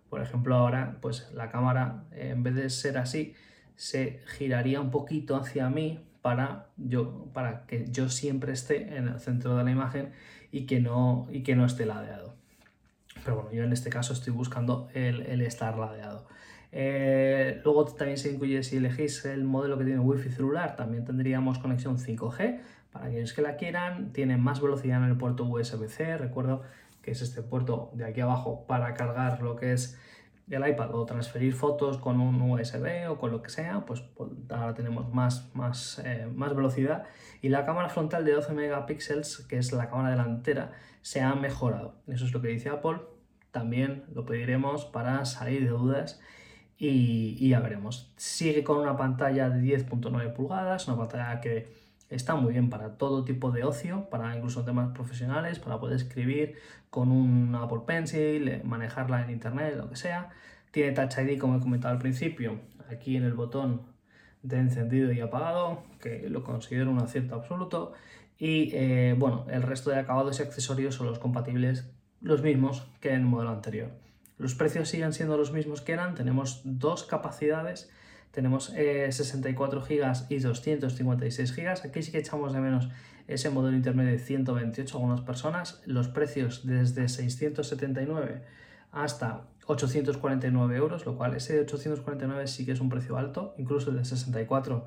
Por 0.07 0.21
ejemplo, 0.21 0.53
ahora, 0.53 0.99
pues 1.01 1.31
la 1.33 1.49
cámara, 1.49 2.03
en 2.11 2.43
vez 2.43 2.53
de 2.53 2.69
ser 2.69 2.99
así, 2.99 3.33
se 3.75 4.19
giraría 4.37 4.79
un 4.79 4.91
poquito 4.91 5.35
hacia 5.35 5.67
mí 5.71 6.05
para, 6.25 6.69
yo, 6.77 7.29
para 7.33 7.67
que 7.67 7.85
yo 7.91 8.09
siempre 8.09 8.51
esté 8.51 8.97
en 8.97 9.09
el 9.09 9.19
centro 9.19 9.55
de 9.55 9.63
la 9.63 9.69
imagen 9.69 10.11
y 10.51 10.65
que 10.65 10.79
no, 10.79 11.27
y 11.31 11.43
que 11.43 11.55
no 11.55 11.67
esté 11.67 11.85
ladeado. 11.85 12.33
Pero 13.23 13.35
bueno, 13.35 13.51
yo 13.51 13.63
en 13.63 13.71
este 13.71 13.91
caso 13.91 14.13
estoy 14.13 14.33
buscando 14.33 14.89
el, 14.95 15.21
estar 15.41 15.77
ladeado. 15.77 16.25
Eh, 16.71 17.61
luego 17.63 17.85
también 17.85 18.17
se 18.17 18.31
incluye, 18.31 18.63
si 18.63 18.77
elegís 18.77 19.23
el 19.25 19.43
modelo 19.43 19.77
que 19.77 19.85
tiene 19.85 19.99
wifi 19.99 20.31
celular, 20.31 20.75
también 20.75 21.05
tendríamos 21.05 21.59
conexión 21.59 21.99
5G. 21.99 22.59
Para 22.91 23.05
aquellos 23.05 23.33
que 23.33 23.43
la 23.43 23.55
quieran, 23.55 24.11
tiene 24.11 24.35
más 24.35 24.63
velocidad 24.63 25.03
en 25.03 25.11
el 25.11 25.17
puerto 25.17 25.43
USB-C. 25.43 26.17
Recuerdo 26.17 26.63
que 27.03 27.11
es 27.11 27.21
este 27.21 27.43
puerto 27.43 27.91
de 27.93 28.03
aquí 28.03 28.21
abajo 28.21 28.65
para 28.65 28.95
cargar 28.95 29.43
lo 29.43 29.57
que 29.57 29.73
es 29.73 29.99
el 30.49 30.67
iPad 30.67 30.93
o 30.93 31.05
transferir 31.05 31.53
fotos 31.53 31.97
con 31.97 32.19
un 32.19 32.39
USB 32.41 33.09
o 33.09 33.17
con 33.17 33.31
lo 33.31 33.41
que 33.41 33.49
sea, 33.49 33.85
pues, 33.85 34.01
pues 34.01 34.29
ahora 34.49 34.73
tenemos 34.73 35.11
más, 35.13 35.49
más, 35.55 36.01
eh, 36.05 36.27
más 36.33 36.55
velocidad. 36.55 37.03
Y 37.41 37.49
la 37.49 37.65
cámara 37.65 37.89
frontal 37.89 38.25
de 38.25 38.33
12 38.33 38.53
megapíxeles, 38.53 39.45
que 39.49 39.57
es 39.57 39.71
la 39.71 39.89
cámara 39.89 40.11
delantera, 40.11 40.71
se 41.01 41.21
ha 41.21 41.33
mejorado. 41.35 41.95
Eso 42.07 42.25
es 42.25 42.33
lo 42.33 42.41
que 42.41 42.49
dice 42.49 42.69
Apple. 42.69 42.99
También 43.51 44.05
lo 44.13 44.25
pediremos 44.25 44.85
para 44.85 45.25
salir 45.25 45.63
de 45.63 45.69
dudas 45.69 46.19
y, 46.77 47.37
y 47.39 47.49
ya 47.49 47.59
veremos. 47.59 48.13
Sigue 48.17 48.63
con 48.63 48.77
una 48.77 48.97
pantalla 48.97 49.49
de 49.49 49.61
10.9 49.61 50.33
pulgadas, 50.33 50.87
una 50.87 50.97
pantalla 50.97 51.41
que 51.41 51.84
Está 52.09 52.35
muy 52.35 52.53
bien 52.53 52.69
para 52.69 52.97
todo 52.97 53.23
tipo 53.23 53.51
de 53.51 53.63
ocio, 53.63 54.09
para 54.09 54.35
incluso 54.35 54.63
temas 54.63 54.93
profesionales, 54.93 55.59
para 55.59 55.79
poder 55.79 55.95
escribir 55.95 56.55
con 56.89 57.11
un 57.11 57.55
Apple 57.55 57.81
Pencil, 57.85 58.47
eh, 58.47 58.61
manejarla 58.63 59.23
en 59.23 59.31
internet, 59.31 59.75
lo 59.75 59.89
que 59.89 59.95
sea. 59.95 60.29
Tiene 60.71 60.91
Touch 60.91 61.17
ID, 61.17 61.39
como 61.39 61.57
he 61.57 61.59
comentado 61.59 61.93
al 61.93 61.99
principio, 61.99 62.59
aquí 62.91 63.17
en 63.17 63.23
el 63.23 63.33
botón 63.33 63.81
de 64.43 64.57
encendido 64.57 65.11
y 65.11 65.19
apagado, 65.19 65.83
que 65.99 66.29
lo 66.29 66.43
considero 66.43 66.91
un 66.91 66.99
acierto 66.99 67.35
absoluto. 67.35 67.93
Y 68.37 68.69
eh, 68.73 69.15
bueno, 69.17 69.45
el 69.49 69.63
resto 69.63 69.89
de 69.89 69.97
acabados 69.97 70.39
y 70.39 70.43
accesorios 70.43 70.95
son 70.95 71.07
los 71.07 71.17
compatibles, 71.17 71.89
los 72.21 72.43
mismos 72.43 72.87
que 73.01 73.09
en 73.09 73.21
el 73.21 73.25
modelo 73.25 73.49
anterior. 73.49 73.91
Los 74.37 74.53
precios 74.53 74.89
siguen 74.89 75.13
siendo 75.13 75.37
los 75.37 75.51
mismos 75.51 75.81
que 75.81 75.93
eran, 75.93 76.13
tenemos 76.13 76.61
dos 76.65 77.03
capacidades 77.03 77.89
tenemos 78.35 78.65
64 78.65 79.79
eh, 79.87 79.97
GB 79.97 80.13
y 80.29 80.39
256 80.39 81.55
GB. 81.55 81.69
Aquí 81.85 82.03
sí 82.03 82.11
que 82.11 82.19
echamos 82.19 82.51
de 82.51 82.59
menos 82.59 82.89
ese 83.27 83.49
modelo 83.49 83.77
intermedio 83.77 84.11
de 84.11 84.19
128 84.19 84.97
algunas 84.97 85.21
personas. 85.21 85.81
Los 85.85 86.09
precios 86.09 86.67
desde 86.67 87.07
679 87.07 88.43
hasta 88.91 89.47
849 89.67 90.75
euros, 90.75 91.05
lo 91.05 91.17
cual 91.17 91.35
ese 91.35 91.53
de 91.53 91.61
849 91.61 92.47
sí 92.47 92.65
que 92.65 92.73
es 92.73 92.81
un 92.81 92.89
precio 92.89 93.17
alto, 93.17 93.55
incluso 93.57 93.89
el 93.89 93.97
de 93.97 94.05
64 94.05 94.85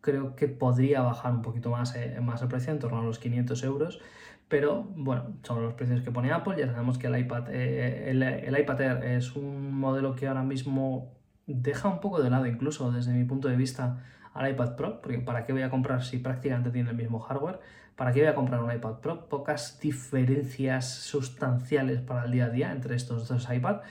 creo 0.00 0.34
que 0.34 0.48
podría 0.48 1.02
bajar 1.02 1.32
un 1.32 1.42
poquito 1.42 1.70
más, 1.70 1.94
eh, 1.94 2.18
más 2.22 2.40
el 2.42 2.48
precio, 2.48 2.72
en 2.72 2.78
torno 2.78 3.00
a 3.00 3.02
los 3.02 3.18
500 3.18 3.62
euros, 3.64 4.00
pero 4.48 4.86
bueno, 4.96 5.34
son 5.42 5.62
los 5.62 5.74
precios 5.74 6.02
que 6.02 6.10
pone 6.10 6.32
Apple, 6.32 6.56
ya 6.58 6.66
sabemos 6.66 6.98
que 6.98 7.06
el 7.06 7.18
iPad, 7.18 7.48
eh, 7.50 8.10
el 8.10 8.58
iPad 8.58 8.80
Air 8.80 9.04
es 9.04 9.34
un 9.36 9.74
modelo 9.74 10.14
que 10.14 10.26
ahora 10.26 10.42
mismo 10.42 11.17
deja 11.54 11.88
un 11.88 12.00
poco 12.00 12.22
de 12.22 12.30
lado, 12.30 12.46
incluso 12.46 12.90
desde 12.92 13.12
mi 13.12 13.24
punto 13.24 13.48
de 13.48 13.56
vista, 13.56 14.04
al 14.34 14.50
iPad 14.50 14.76
Pro, 14.76 15.00
porque 15.00 15.18
¿para 15.18 15.44
qué 15.44 15.52
voy 15.52 15.62
a 15.62 15.70
comprar 15.70 16.04
si 16.04 16.18
prácticamente 16.18 16.70
tiene 16.70 16.90
el 16.90 16.96
mismo 16.96 17.18
hardware? 17.18 17.60
¿Para 17.96 18.12
qué 18.12 18.20
voy 18.20 18.28
a 18.28 18.34
comprar 18.34 18.62
un 18.62 18.72
iPad 18.72 19.00
Pro? 19.00 19.28
Pocas 19.28 19.80
diferencias 19.80 20.88
sustanciales 20.88 22.00
para 22.00 22.24
el 22.24 22.30
día 22.30 22.44
a 22.44 22.50
día 22.50 22.70
entre 22.70 22.94
estos 22.94 23.26
dos 23.26 23.48
iPads. 23.50 23.82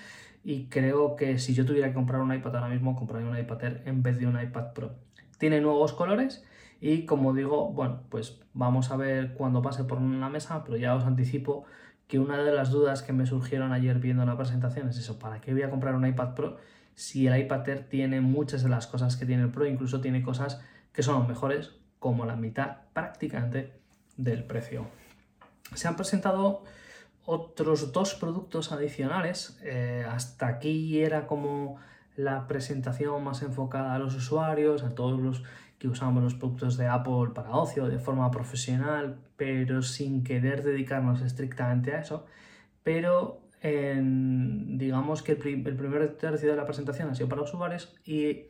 Y 0.43 0.67
creo 0.67 1.17
que 1.17 1.39
si 1.39 1.53
yo 1.53 1.65
tuviera 1.65 1.89
que 1.89 1.93
comprar 1.93 2.21
un 2.21 2.33
iPad 2.33 2.55
ahora 2.55 2.69
mismo, 2.69 2.95
compraría 2.95 3.27
un 3.27 3.37
iPad 3.37 3.63
Air 3.63 3.83
en 3.85 4.03
vez 4.03 4.17
de 4.17 4.27
un 4.27 4.41
iPad 4.41 4.71
Pro. 4.73 4.91
Tiene 5.37 5.59
nuevos 5.59 5.91
colores 5.91 6.45
y 6.79 7.05
como 7.05 7.33
digo, 7.33 7.71
bueno, 7.73 8.03
pues 8.09 8.39
vamos 8.53 8.91
a 8.91 8.95
ver 8.95 9.33
cuando 9.33 9.61
pase 9.61 9.83
por 9.83 9.97
una 9.97 10.29
mesa, 10.29 10.63
pero 10.63 10.77
ya 10.77 10.95
os 10.95 11.03
anticipo 11.03 11.65
que 12.07 12.19
una 12.19 12.37
de 12.37 12.53
las 12.53 12.71
dudas 12.71 13.01
que 13.01 13.11
me 13.11 13.25
surgieron 13.25 13.73
ayer 13.73 13.99
viendo 13.99 14.25
la 14.25 14.37
presentación 14.37 14.87
es 14.87 14.97
eso, 14.97 15.19
¿para 15.19 15.41
qué 15.41 15.51
voy 15.51 15.63
a 15.63 15.69
comprar 15.69 15.95
un 15.95 16.05
iPad 16.05 16.33
Pro? 16.33 16.57
Si 16.97 17.27
el 17.27 17.37
iPad 17.37 17.69
Air 17.69 17.89
tiene 17.89 18.21
muchas 18.21 18.63
de 18.63 18.69
las 18.69 18.87
cosas 18.87 19.17
que 19.17 19.27
tiene 19.27 19.43
el 19.43 19.51
Pro, 19.51 19.67
incluso 19.67 20.01
tiene 20.01 20.23
cosas 20.23 20.59
que 20.91 21.03
son 21.03 21.27
mejores, 21.27 21.75
como 21.99 22.25
la 22.25 22.35
mitad 22.35 22.77
prácticamente 22.93 23.71
del 24.17 24.43
precio. 24.43 24.87
Se 25.75 25.87
han 25.87 25.95
presentado 25.95 26.63
otros 27.23 27.91
dos 27.91 28.15
productos 28.15 28.71
adicionales. 28.71 29.59
Eh, 29.61 30.07
hasta 30.09 30.47
aquí 30.47 30.99
era 30.99 31.27
como 31.27 31.77
la 32.15 32.47
presentación 32.47 33.23
más 33.23 33.43
enfocada 33.43 33.93
a 33.93 33.99
los 33.99 34.15
usuarios, 34.15 34.81
a 34.81 34.95
todos 34.95 35.19
los 35.19 35.43
que 35.77 35.87
usamos 35.87 36.23
los 36.23 36.33
productos 36.33 36.77
de 36.77 36.87
Apple 36.87 37.29
para 37.35 37.51
ocio 37.51 37.85
de 37.85 37.99
forma 37.99 38.31
profesional, 38.31 39.19
pero 39.35 39.83
sin 39.83 40.23
querer 40.23 40.63
dedicarnos 40.63 41.21
estrictamente 41.21 41.93
a 41.93 41.99
eso. 41.99 42.25
Pero 42.81 43.46
digamos 43.63 45.23
que 45.23 45.31
el, 45.33 45.37
primer 45.37 46.17
tercio 46.17 46.49
de 46.49 46.55
la 46.55 46.65
presentación 46.65 47.09
ha 47.09 47.15
sido 47.15 47.29
para 47.29 47.41
usuarios 47.41 47.95
y 48.05 48.45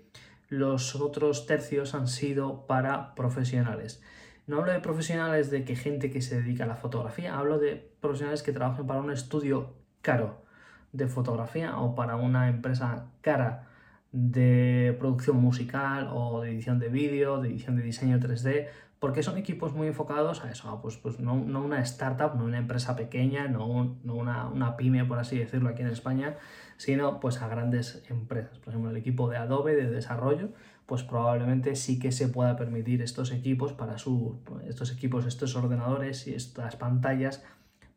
los 0.49 0.95
otros 0.95 1.45
tercios 1.45 1.93
han 1.95 2.07
sido 2.07 2.67
para 2.67 3.15
profesionales. 3.15 4.01
No 4.47 4.59
hablo 4.59 4.71
de 4.71 4.79
profesionales 4.79 5.51
de 5.51 5.65
que 5.65 5.75
gente 5.75 6.09
que 6.09 6.21
se 6.21 6.41
dedica 6.41 6.63
a 6.63 6.67
la 6.67 6.75
fotografía, 6.75 7.37
hablo 7.37 7.59
de 7.59 7.91
profesionales 7.99 8.43
que 8.43 8.53
trabajan 8.53 8.87
para 8.87 9.01
un 9.01 9.11
estudio 9.11 9.73
caro 10.01 10.45
de 10.93 11.07
fotografía 11.07 11.77
o 11.77 11.95
para 11.95 12.15
una 12.15 12.47
empresa 12.49 13.07
cara 13.21 13.67
de 14.13 14.95
producción 14.99 15.37
musical 15.37 16.09
o 16.13 16.41
de 16.41 16.51
edición 16.51 16.79
de 16.79 16.87
vídeo, 16.87 17.41
de 17.41 17.49
edición 17.49 17.75
de 17.75 17.83
diseño 17.83 18.19
3D 18.19 18.67
porque 18.99 19.21
son 19.21 19.37
equipos 19.37 19.73
muy 19.73 19.87
enfocados 19.87 20.43
a 20.43 20.51
eso, 20.51 20.79
pues, 20.81 20.97
pues 20.97 21.19
no, 21.19 21.35
una 21.35 21.81
startup, 21.81 22.35
no 22.35 22.45
una 22.45 22.57
empresa 22.57 22.95
pequeña, 22.95 23.47
no, 23.47 23.67
una, 23.67 24.47
una, 24.47 24.75
pyme, 24.75 25.05
por 25.05 25.19
así 25.19 25.37
decirlo, 25.37 25.69
aquí 25.69 25.83
en 25.83 25.89
España, 25.89 26.35
sino 26.77 27.19
pues 27.19 27.41
a 27.41 27.47
grandes 27.47 28.03
empresas. 28.09 28.57
Por 28.57 28.69
ejemplo, 28.69 28.89
el 28.89 28.97
equipo 28.97 29.29
de 29.29 29.37
Adobe 29.37 29.75
de 29.75 29.89
desarrollo, 29.89 30.49
pues 30.87 31.03
probablemente 31.03 31.75
sí 31.75 31.99
que 31.99 32.11
se 32.11 32.27
pueda 32.27 32.55
permitir 32.55 33.01
estos 33.03 33.31
equipos 33.31 33.73
para 33.73 33.99
su, 33.99 34.39
estos 34.67 34.91
equipos, 34.91 35.25
estos 35.25 35.55
ordenadores 35.55 36.25
y 36.27 36.33
estas 36.33 36.75
pantallas 36.75 37.43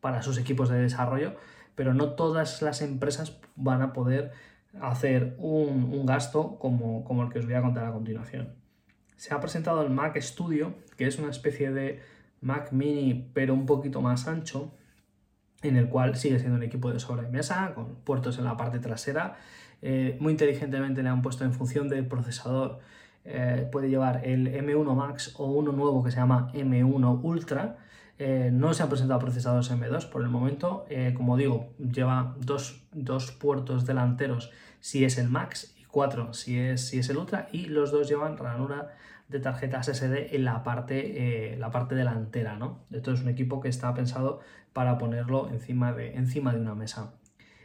para 0.01 0.21
sus 0.21 0.37
equipos 0.37 0.69
de 0.69 0.79
desarrollo, 0.79 1.35
pero 1.73 1.95
no 1.95 2.11
todas 2.13 2.61
las 2.61 2.81
empresas 2.81 3.39
van 3.55 3.81
a 3.81 3.93
poder 3.93 4.33
hacer 4.79 5.35
un, 5.39 6.05
gasto 6.05 6.59
como, 6.59 7.03
como 7.03 7.23
el 7.23 7.29
que 7.29 7.39
os 7.39 7.45
voy 7.45 7.55
a 7.55 7.61
contar 7.61 7.85
a 7.85 7.91
continuación 7.91 8.60
se 9.21 9.35
ha 9.35 9.39
presentado 9.39 9.83
el 9.83 9.91
Mac 9.91 10.19
Studio, 10.19 10.73
que 10.97 11.05
es 11.05 11.19
una 11.19 11.29
especie 11.29 11.69
de 11.69 12.01
Mac 12.41 12.71
mini 12.71 13.29
pero 13.35 13.53
un 13.53 13.67
poquito 13.67 14.01
más 14.01 14.27
ancho, 14.27 14.71
en 15.61 15.75
el 15.75 15.89
cual 15.89 16.15
sigue 16.15 16.39
siendo 16.39 16.57
un 16.57 16.63
equipo 16.63 16.91
de 16.91 16.99
sobremesa, 16.99 17.75
con 17.75 17.97
puertos 17.97 18.39
en 18.39 18.45
la 18.45 18.57
parte 18.57 18.79
trasera. 18.79 19.37
Eh, 19.83 20.17
muy 20.19 20.31
inteligentemente 20.31 21.03
le 21.03 21.09
han 21.09 21.21
puesto 21.21 21.43
en 21.43 21.53
función 21.53 21.87
del 21.87 22.07
procesador, 22.07 22.79
eh, 23.23 23.69
puede 23.71 23.89
llevar 23.89 24.27
el 24.27 24.47
M1 24.47 24.95
Max 24.95 25.35
o 25.37 25.45
uno 25.51 25.71
nuevo 25.71 26.03
que 26.03 26.09
se 26.09 26.17
llama 26.17 26.49
M1 26.55 27.19
Ultra. 27.21 27.77
Eh, 28.17 28.49
no 28.51 28.73
se 28.73 28.81
han 28.81 28.89
presentado 28.89 29.19
procesadores 29.19 29.69
M2 29.69 30.09
por 30.09 30.23
el 30.23 30.29
momento. 30.29 30.87
como 31.15 31.37
digo, 31.37 31.69
lleva 31.77 32.35
dos, 32.39 32.81
dos, 32.91 33.31
puertos 33.31 33.85
delanteros 33.85 34.49
si 34.79 35.05
es 35.05 35.19
el 35.19 35.29
Max 35.29 35.75
y 35.79 35.83
cuatro 35.83 36.33
si 36.33 36.57
es, 36.57 36.87
si 36.87 36.97
es 36.97 37.07
el 37.11 37.17
Ultra. 37.17 37.49
Y 37.51 37.65
los 37.65 37.91
dos 37.91 38.09
llevan 38.09 38.35
ranura 38.35 38.95
de 39.31 39.39
tarjetas 39.39 39.87
SD 39.87 40.35
en 40.35 40.45
la 40.45 40.63
parte, 40.63 41.53
eh, 41.53 41.57
la 41.57 41.71
parte 41.71 41.95
delantera, 41.95 42.57
¿no? 42.57 42.79
Esto 42.91 43.13
es 43.13 43.21
un 43.21 43.29
equipo 43.29 43.61
que 43.61 43.69
está 43.69 43.93
pensado 43.93 44.41
para 44.73 44.97
ponerlo 44.97 45.49
encima 45.49 45.93
de, 45.93 46.15
encima 46.15 46.53
de 46.53 46.59
una 46.59 46.75
mesa. 46.75 47.13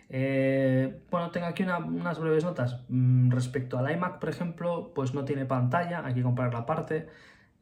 Eh, 0.08 1.00
bueno, 1.10 1.30
tengo 1.30 1.46
aquí 1.46 1.64
unas 1.64 2.18
breves 2.20 2.44
notas. 2.44 2.80
Mm, 2.88 3.30
respecto 3.30 3.78
al 3.78 3.90
iMac, 3.90 4.18
por 4.20 4.28
ejemplo, 4.28 4.92
pues 4.94 5.14
no 5.14 5.24
tiene 5.24 5.44
pantalla, 5.44 6.04
hay 6.04 6.14
que 6.14 6.22
comprar 6.22 6.54
la 6.54 6.64
parte. 6.64 7.08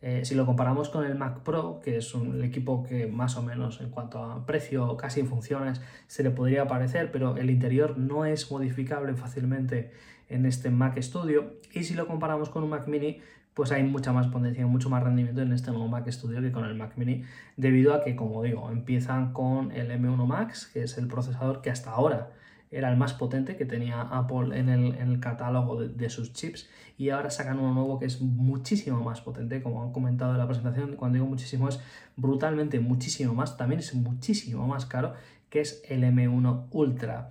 Eh, 0.03 0.27
si 0.27 0.35
lo 0.35 0.45
comparamos 0.45 0.91
con 0.91 1.07
el 1.07 1.15
Mac 1.15 1.41
Pro, 1.41 1.81
que 1.83 1.97
es 1.97 2.15
un, 2.15 2.35
el 2.35 2.45
equipo 2.45 2.83
que 2.85 3.07
más 3.07 3.39
o 3.39 3.43
menos 3.43 3.81
en 3.81 3.89
cuanto 3.89 4.23
a 4.23 4.45
precio, 4.45 4.99
casi 4.99 5.21
en 5.21 5.27
funciones, 5.29 5.81
se 6.09 6.23
le 6.23 6.31
podría 6.31 6.67
parecer, 6.67 7.11
pero 7.11 7.39
el 7.39 7.49
interior 7.49 7.97
no 7.97 8.27
es 8.27 8.51
modificable 8.51 9.15
fácilmente 9.15 9.93
en 10.29 10.45
este 10.45 10.69
Mac 10.71 11.01
Studio. 11.01 11.55
Y 11.73 11.85
si 11.85 11.95
lo 11.95 12.07
comparamos 12.07 12.51
con 12.51 12.65
un 12.65 12.71
Mac 12.71 12.87
Mini, 12.87 13.23
pues 13.55 13.73
hay 13.73 13.85
mucha 13.85 14.13
más 14.13 14.27
potencia, 14.27 14.67
mucho 14.67 14.91
más 14.91 15.03
rendimiento 15.03 15.43
en 15.43 15.53
este 15.53 15.71
nuevo 15.71 15.89
Mac 15.89 16.11
Studio 16.11 16.43
que 16.43 16.53
con 16.53 16.65
el 16.65 16.75
Mac 16.75 16.93
Mini, 16.97 17.23
debido 17.57 17.95
a 17.95 18.03
que, 18.03 18.17
como 18.17 18.43
digo, 18.43 18.71
empiezan 18.71 19.33
con 19.33 19.71
el 19.73 19.91
M1 19.91 20.27
Max, 20.27 20.67
que 20.73 20.83
es 20.83 20.99
el 20.99 21.07
procesador 21.07 21.63
que 21.63 21.71
hasta 21.71 21.91
ahora 21.93 22.31
era 22.75 22.91
el 22.91 22.97
más 22.97 23.13
potente 23.13 23.57
que 23.57 23.65
tenía 23.65 24.01
Apple 24.01 24.59
en 24.59 24.69
el, 24.69 25.21
catálogo 25.21 25.81
de, 25.81 26.11
sus 26.11 26.33
chips 26.33 26.69
y 26.99 27.11
ahora 27.11 27.31
sacan 27.31 27.61
uno 27.61 27.73
nuevo 27.73 28.01
que 28.01 28.07
es 28.07 28.21
muchísimo 28.21 29.01
más 29.01 29.21
potente, 29.21 29.63
como 29.63 29.83
han 29.83 29.93
comentado 29.93 30.33
en 30.33 30.39
la 30.39 30.47
presentación, 30.47 30.97
cuando 30.97 31.15
digo 31.15 31.27
muchísimo 31.27 31.69
es 31.69 31.79
brutalmente 32.17 32.81
muchísimo 32.81 33.33
más, 33.33 33.57
también 33.57 33.79
es 33.79 33.95
muchísimo 33.95 34.67
más 34.67 34.87
caro, 34.87 35.15
que 35.51 35.61
es 35.61 35.83
el 35.89 36.03
M1 36.03 36.67
Ultra. 36.73 37.31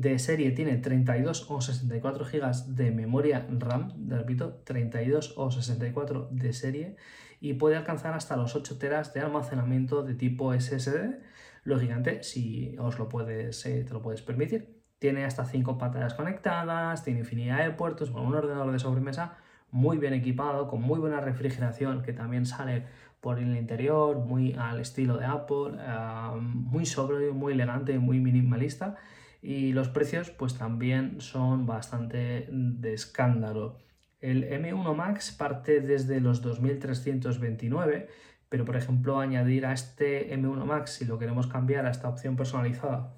De 0.00 0.18
serie 0.18 0.50
tiene 0.50 0.76
32 0.76 1.50
o 1.50 1.60
64 1.60 2.24
GB 2.24 2.74
de 2.74 2.90
memoria 2.90 3.46
RAM, 3.48 4.08
repito, 4.08 4.60
32 4.64 5.34
o 5.36 5.50
64 5.50 6.28
de 6.32 6.52
serie 6.52 6.96
y 7.40 7.54
puede 7.54 7.76
alcanzar 7.76 8.14
hasta 8.14 8.36
los 8.36 8.56
8 8.56 8.78
teras 8.78 9.14
de 9.14 9.20
almacenamiento 9.20 10.02
de 10.02 10.14
tipo 10.14 10.52
SSD, 10.52 11.20
lógicamente 11.64 12.22
si 12.22 12.74
os 12.78 12.98
lo 12.98 13.08
puedes, 13.08 13.64
eh, 13.66 13.84
te 13.84 13.92
lo 13.92 14.02
puedes 14.02 14.22
permitir. 14.22 14.82
Tiene 14.98 15.24
hasta 15.24 15.44
5 15.44 15.78
pantallas 15.78 16.14
conectadas, 16.14 17.04
tiene 17.04 17.20
infinidad 17.20 17.62
de 17.62 17.70
puertos, 17.70 18.10
con 18.10 18.26
un 18.26 18.34
ordenador 18.34 18.72
de 18.72 18.78
sobremesa 18.78 19.36
muy 19.70 19.98
bien 19.98 20.14
equipado, 20.14 20.68
con 20.68 20.82
muy 20.82 20.98
buena 20.98 21.20
refrigeración 21.20 22.02
que 22.02 22.12
también 22.12 22.46
sale 22.46 22.86
por 23.20 23.38
el 23.38 23.56
interior, 23.56 24.18
muy 24.18 24.54
al 24.54 24.80
estilo 24.80 25.16
de 25.16 25.26
Apple, 25.26 25.78
ah, 25.80 26.36
muy 26.40 26.84
sobrio, 26.84 27.34
muy 27.34 27.54
elegante, 27.54 27.98
muy 27.98 28.20
minimalista. 28.20 28.96
Y 29.44 29.72
los 29.72 29.88
precios 29.88 30.30
pues 30.30 30.56
también 30.56 31.20
son 31.20 31.66
bastante 31.66 32.48
de 32.50 32.94
escándalo. 32.94 33.78
El 34.20 34.48
M1 34.48 34.96
Max 34.96 35.32
parte 35.32 35.80
desde 35.80 36.20
los 36.20 36.42
2.329, 36.42 38.06
pero 38.48 38.64
por 38.64 38.76
ejemplo 38.76 39.20
añadir 39.20 39.66
a 39.66 39.74
este 39.74 40.34
M1 40.34 40.64
Max, 40.64 40.92
si 40.92 41.04
lo 41.04 41.18
queremos 41.18 41.46
cambiar 41.46 41.84
a 41.84 41.90
esta 41.90 42.08
opción 42.08 42.36
personalizada 42.36 43.14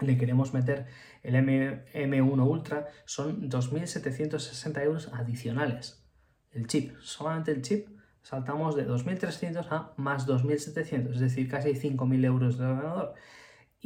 le 0.00 0.18
queremos 0.18 0.52
meter 0.52 0.86
el 1.22 1.34
M, 1.34 2.22
1 2.22 2.44
Ultra, 2.44 2.88
son 3.04 3.48
2.760 3.48 4.82
euros 4.82 5.10
adicionales. 5.12 6.04
El 6.50 6.66
chip, 6.66 6.96
solamente 7.00 7.50
el 7.50 7.62
chip, 7.62 7.88
saltamos 8.22 8.76
de 8.76 8.86
2.300 8.86 9.66
a 9.70 9.92
más 9.96 10.26
2.700, 10.26 11.14
es 11.14 11.20
decir, 11.20 11.48
casi 11.48 11.70
5.000 11.70 12.24
euros 12.24 12.58
de 12.58 12.66
ordenador. 12.66 13.14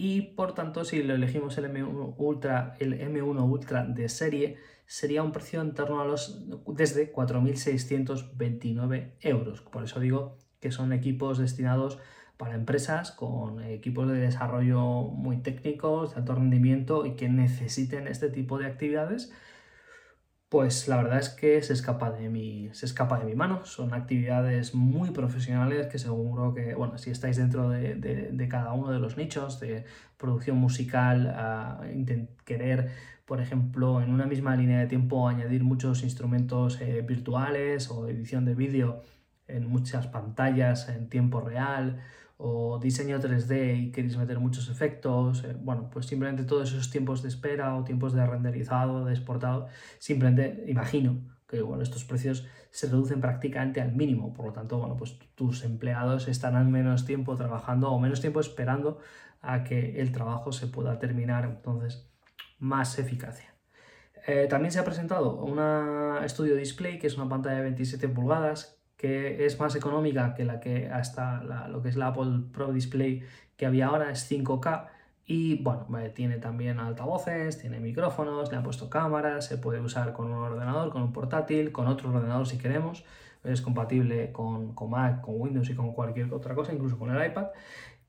Y 0.02 0.22
por 0.22 0.54
tanto, 0.54 0.86
si 0.86 1.02
lo 1.02 1.14
elegimos 1.14 1.58
el 1.58 1.66
M1 1.66 2.14
Ultra, 2.16 2.74
el 2.78 2.98
M1 2.98 3.46
Ultra 3.46 3.84
de 3.84 4.08
serie, 4.08 4.56
sería 4.86 5.22
un 5.22 5.30
precio 5.30 5.60
en 5.60 5.74
torno 5.74 6.00
a 6.00 6.06
los 6.06 6.42
desde 6.68 7.12
4.629 7.12 9.10
euros. 9.20 9.60
Por 9.60 9.84
eso 9.84 10.00
digo 10.00 10.38
que 10.58 10.72
son 10.72 10.94
equipos 10.94 11.36
destinados 11.36 11.98
para 12.38 12.54
empresas 12.54 13.12
con 13.12 13.62
equipos 13.62 14.08
de 14.08 14.14
desarrollo 14.14 15.02
muy 15.02 15.36
técnicos, 15.42 16.14
de 16.14 16.20
alto 16.20 16.34
rendimiento 16.34 17.04
y 17.04 17.14
que 17.14 17.28
necesiten 17.28 18.08
este 18.08 18.30
tipo 18.30 18.56
de 18.56 18.64
actividades, 18.68 19.30
pues 20.50 20.88
la 20.88 20.96
verdad 20.96 21.20
es 21.20 21.28
que 21.28 21.62
se 21.62 21.72
escapa 21.72 22.10
de 22.10 22.28
mi, 22.28 22.70
se 22.72 22.84
escapa 22.84 23.20
de 23.20 23.24
mi 23.24 23.36
mano. 23.36 23.64
Son 23.64 23.94
actividades 23.94 24.74
muy 24.74 25.10
profesionales 25.12 25.86
que 25.86 25.98
seguro 26.00 26.52
que, 26.52 26.74
bueno, 26.74 26.98
si 26.98 27.10
estáis 27.10 27.36
dentro 27.36 27.70
de, 27.70 28.48
cada 28.50 28.72
uno 28.72 28.90
de 28.90 28.98
los 28.98 29.16
nichos 29.16 29.60
de 29.60 29.84
producción 30.16 30.56
musical, 30.56 31.32
querer, 32.44 32.90
por 33.26 33.40
ejemplo, 33.40 34.02
en 34.02 34.10
una 34.10 34.26
misma 34.26 34.56
línea 34.56 34.80
de 34.80 34.88
tiempo 34.88 35.28
añadir 35.28 35.62
muchos 35.62 36.02
instrumentos 36.02 36.80
eh, 36.80 37.02
virtuales 37.06 37.88
o 37.88 38.08
edición 38.08 38.44
de 38.44 38.56
vídeo 38.56 39.02
en 39.46 39.68
muchas 39.68 40.08
pantallas 40.08 40.88
en 40.88 41.08
tiempo 41.08 41.40
real 41.40 42.00
o 42.42 42.78
diseño 42.78 43.20
3D 43.20 43.52
y 43.76 43.92
queréis 43.92 44.16
meter 44.16 44.40
muchos 44.40 44.70
efectos, 44.70 45.44
eh, 45.44 45.54
bueno, 45.60 45.90
pues 45.92 46.06
simplemente 46.06 46.44
todos 46.44 46.72
esos 46.72 46.90
tiempos 46.90 47.22
de 47.22 47.28
espera 47.28 47.76
o 47.76 47.84
tiempos 47.84 48.14
de 48.14 48.24
renderizado, 48.24 49.04
de 49.04 49.12
exportado, 49.12 49.68
simplemente 49.98 50.64
imagino 50.66 51.20
que 51.46 51.60
bueno, 51.60 51.82
estos 51.82 52.04
precios 52.04 52.46
se 52.70 52.86
reducen 52.86 53.20
prácticamente 53.20 53.80
al 53.80 53.92
mínimo, 53.92 54.32
por 54.32 54.46
lo 54.46 54.52
tanto, 54.52 54.78
bueno, 54.78 54.96
pues 54.96 55.18
tus 55.34 55.64
empleados 55.64 56.28
estarán 56.28 56.70
menos 56.70 57.04
tiempo 57.04 57.36
trabajando 57.36 57.90
o 57.90 57.98
menos 57.98 58.20
tiempo 58.20 58.40
esperando 58.40 58.98
a 59.42 59.64
que 59.64 60.00
el 60.00 60.12
trabajo 60.12 60.52
se 60.52 60.66
pueda 60.68 60.98
terminar, 60.98 61.44
entonces 61.44 62.08
más 62.58 62.98
eficacia. 62.98 63.54
Eh, 64.26 64.46
también 64.48 64.70
se 64.70 64.78
ha 64.78 64.84
presentado 64.84 65.36
una 65.36 66.22
Studio 66.28 66.54
Display, 66.54 66.98
que 66.98 67.06
es 67.06 67.16
una 67.16 67.28
pantalla 67.28 67.56
de 67.56 67.62
27 67.62 68.08
pulgadas, 68.08 68.79
que 69.00 69.46
es 69.46 69.58
más 69.58 69.74
económica 69.76 70.34
que 70.34 70.44
la 70.44 70.60
que 70.60 70.90
hasta 70.90 71.42
lo 71.68 71.80
que 71.80 71.88
es 71.88 71.96
la 71.96 72.08
Apple 72.08 72.42
Pro 72.52 72.70
Display 72.70 73.22
que 73.56 73.64
había 73.64 73.86
ahora, 73.86 74.10
es 74.10 74.30
5K. 74.30 74.88
Y 75.24 75.62
bueno, 75.62 75.86
tiene 76.14 76.36
también 76.36 76.78
altavoces, 76.78 77.58
tiene 77.58 77.80
micrófonos, 77.80 78.50
le 78.50 78.58
han 78.58 78.62
puesto 78.62 78.90
cámaras, 78.90 79.46
se 79.46 79.56
puede 79.56 79.80
usar 79.80 80.12
con 80.12 80.26
un 80.26 80.34
ordenador, 80.34 80.90
con 80.90 81.00
un 81.00 81.14
portátil, 81.14 81.72
con 81.72 81.86
otro 81.86 82.10
ordenador 82.10 82.46
si 82.46 82.58
queremos. 82.58 83.06
Es 83.42 83.62
compatible 83.62 84.32
con, 84.32 84.74
con 84.74 84.90
Mac, 84.90 85.22
con 85.22 85.40
Windows 85.40 85.70
y 85.70 85.74
con 85.74 85.94
cualquier 85.94 86.30
otra 86.34 86.54
cosa, 86.54 86.74
incluso 86.74 86.98
con 86.98 87.10
el 87.10 87.26
iPad. 87.26 87.46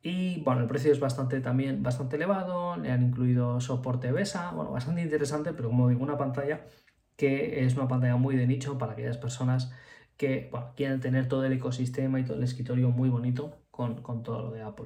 Y 0.03 0.41
bueno, 0.41 0.59
el 0.59 0.67
precio 0.67 0.91
es 0.91 0.99
bastante 0.99 1.39
también 1.39 1.83
bastante 1.83 2.17
elevado, 2.17 2.75
le 2.75 2.91
han 2.91 3.01
incluido 3.03 3.61
soporte 3.61 4.11
BESA, 4.11 4.51
bueno, 4.51 4.71
bastante 4.71 5.01
interesante, 5.01 5.53
pero 5.53 5.69
como 5.69 5.87
digo, 5.87 6.03
una 6.03 6.17
pantalla 6.17 6.65
que 7.15 7.63
es 7.65 7.75
una 7.77 7.87
pantalla 7.87 8.17
muy 8.17 8.35
de 8.35 8.45
nicho 8.45 8.77
para 8.77 8.93
aquellas 8.93 9.17
personas 9.17 9.71
que 10.21 10.51
quieren 10.75 10.99
tener 10.99 11.27
todo 11.27 11.45
el 11.45 11.53
ecosistema 11.53 12.19
y 12.19 12.23
todo 12.23 12.37
el 12.37 12.43
escritorio 12.43 12.91
muy 12.91 13.09
bonito 13.09 13.57
con, 13.71 14.21
todo 14.21 14.43
lo 14.43 14.51
de 14.51 14.61
Apple. 14.61 14.85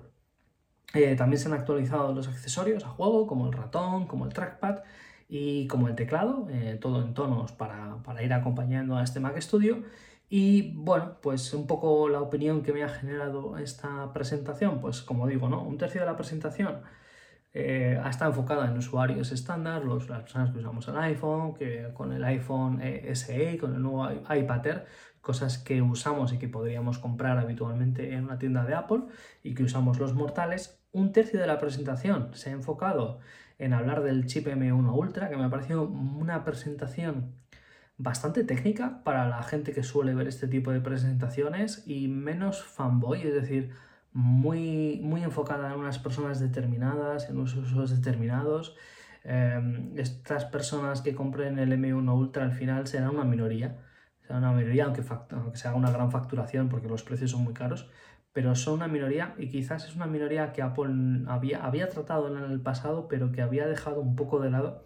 Eh, 0.94 1.18
también 1.18 1.38
se 1.42 1.50
han 1.50 1.54
actualizado 1.56 2.14
los 2.14 2.30
accesorios 2.30 2.86
a 2.86 2.88
juego, 2.88 3.28
como 3.28 3.48
el 3.48 3.52
ratón, 3.52 4.08
como 4.08 4.24
el 4.24 4.32
trackpad 4.32 4.80
y 5.28 5.68
como 5.68 5.90
el 5.90 5.96
teclado, 5.96 6.48
eh, 6.50 6.78
todo 6.80 7.04
en 7.04 7.14
tonos 7.14 7.52
para, 7.52 8.24
ir 8.24 8.32
acompañando 8.32 8.96
a 8.96 9.04
este 9.04 9.20
Mac 9.20 9.38
Studio. 9.42 9.84
Y 10.30 10.72
bueno, 10.74 11.18
pues 11.22 11.54
un 11.54 11.68
poco 11.68 12.08
la 12.08 12.22
opinión 12.22 12.64
que 12.64 12.72
me 12.72 12.84
ha 12.84 12.88
generado 12.88 13.58
esta 13.58 14.14
presentación, 14.14 14.80
pues 14.80 15.02
como 15.02 15.28
digo, 15.28 15.50
¿no? 15.50 15.62
Un 15.64 15.78
tercio 15.78 16.00
de 16.00 16.08
la 16.08 16.16
presentación 16.16 16.80
eh, 17.54 18.02
está 18.10 18.28
enfocada 18.28 18.68
en 18.68 18.78
usuarios 18.78 19.34
estándar, 19.34 19.84
los, 19.84 20.08
las 20.08 20.22
personas 20.22 20.52
que 20.52 20.60
usamos 20.60 20.88
el 20.88 20.98
iPhone, 20.98 21.56
que 21.56 21.90
con 21.94 22.14
el 22.14 22.24
iPhone 22.24 22.82
SE, 23.14 23.58
con 23.58 23.76
el 23.76 23.82
nuevo 23.82 24.10
iPad 24.34 24.66
Air, 24.66 24.86
cosas 25.26 25.58
que 25.58 25.82
usamos 25.82 26.32
y 26.34 26.38
que 26.38 26.48
podríamos 26.48 27.00
comprar 27.00 27.40
habitualmente 27.40 28.14
en 28.14 28.26
una 28.26 28.38
tienda 28.38 28.64
de 28.64 28.76
Apple 28.76 29.06
y 29.42 29.56
que 29.56 29.64
usamos 29.64 30.00
los 30.00 30.14
mortales. 30.14 30.80
Un 30.92 31.14
tercio 31.14 31.40
de 31.40 31.48
la 31.48 31.58
presentación 31.58 32.30
se 32.34 32.52
ha 32.52 32.54
enfocado 32.54 33.20
en 33.58 33.74
hablar 33.74 34.04
del 34.04 34.28
chip 34.28 34.46
M1 34.46 34.96
Ultra, 34.96 35.28
que 35.30 35.36
me 35.36 35.44
ha 35.44 35.50
parecido 35.50 35.82
una 35.82 36.44
presentación 36.46 37.34
bastante 37.98 38.44
técnica 38.44 39.04
para 39.04 39.28
la 39.28 39.42
gente 39.42 39.74
que 39.74 39.82
suele 39.82 40.14
ver 40.14 40.28
este 40.28 40.48
tipo 40.48 40.72
de 40.72 40.80
presentaciones 40.80 41.84
y 41.88 42.08
menos 42.08 42.64
fanboy, 42.64 43.22
es 43.22 43.34
decir, 43.34 43.72
muy, 44.14 45.00
muy 45.02 45.24
enfocada 45.24 45.74
en 45.74 45.80
unas 45.80 45.98
personas 45.98 46.40
determinadas, 46.40 47.30
en 47.32 47.38
unos 47.38 47.56
usos 47.56 47.90
determinados. 47.90 48.76
Em, 49.24 49.98
estas 49.98 50.46
personas 50.46 51.02
que 51.02 51.16
compren 51.16 51.58
el 51.58 51.74
M1 51.74 52.14
Ultra 52.14 52.44
al 52.44 52.52
final 52.52 52.86
serán 52.86 53.16
una 53.16 53.24
minoría 53.24 53.85
una 54.30 54.52
minoría, 54.52 54.86
aunque, 54.86 55.04
aunque 55.32 55.58
se 55.58 55.68
haga 55.68 55.78
una 55.78 55.92
gran 55.92 56.12
facturación 56.12 56.70
porque 56.70 56.88
los 56.88 57.04
precios 57.04 57.32
son 57.32 57.44
muy 57.44 57.54
caros, 57.54 57.90
pero 58.34 58.54
son 58.56 58.76
una 58.76 58.88
minoría 58.88 59.34
y 59.38 59.50
quizás 59.50 59.86
es 59.86 59.96
una 59.96 60.08
minoría 60.08 60.52
que 60.52 60.62
Apple 60.62 61.24
había, 61.28 61.66
había 61.66 61.90
tratado 61.90 62.28
en 62.28 62.44
el 62.52 62.60
pasado, 62.60 63.08
pero 63.08 63.32
que 63.32 63.42
había 63.42 63.68
dejado 63.68 64.02
un 64.02 64.16
poco 64.16 64.40
de 64.40 64.50
lado 64.50 64.86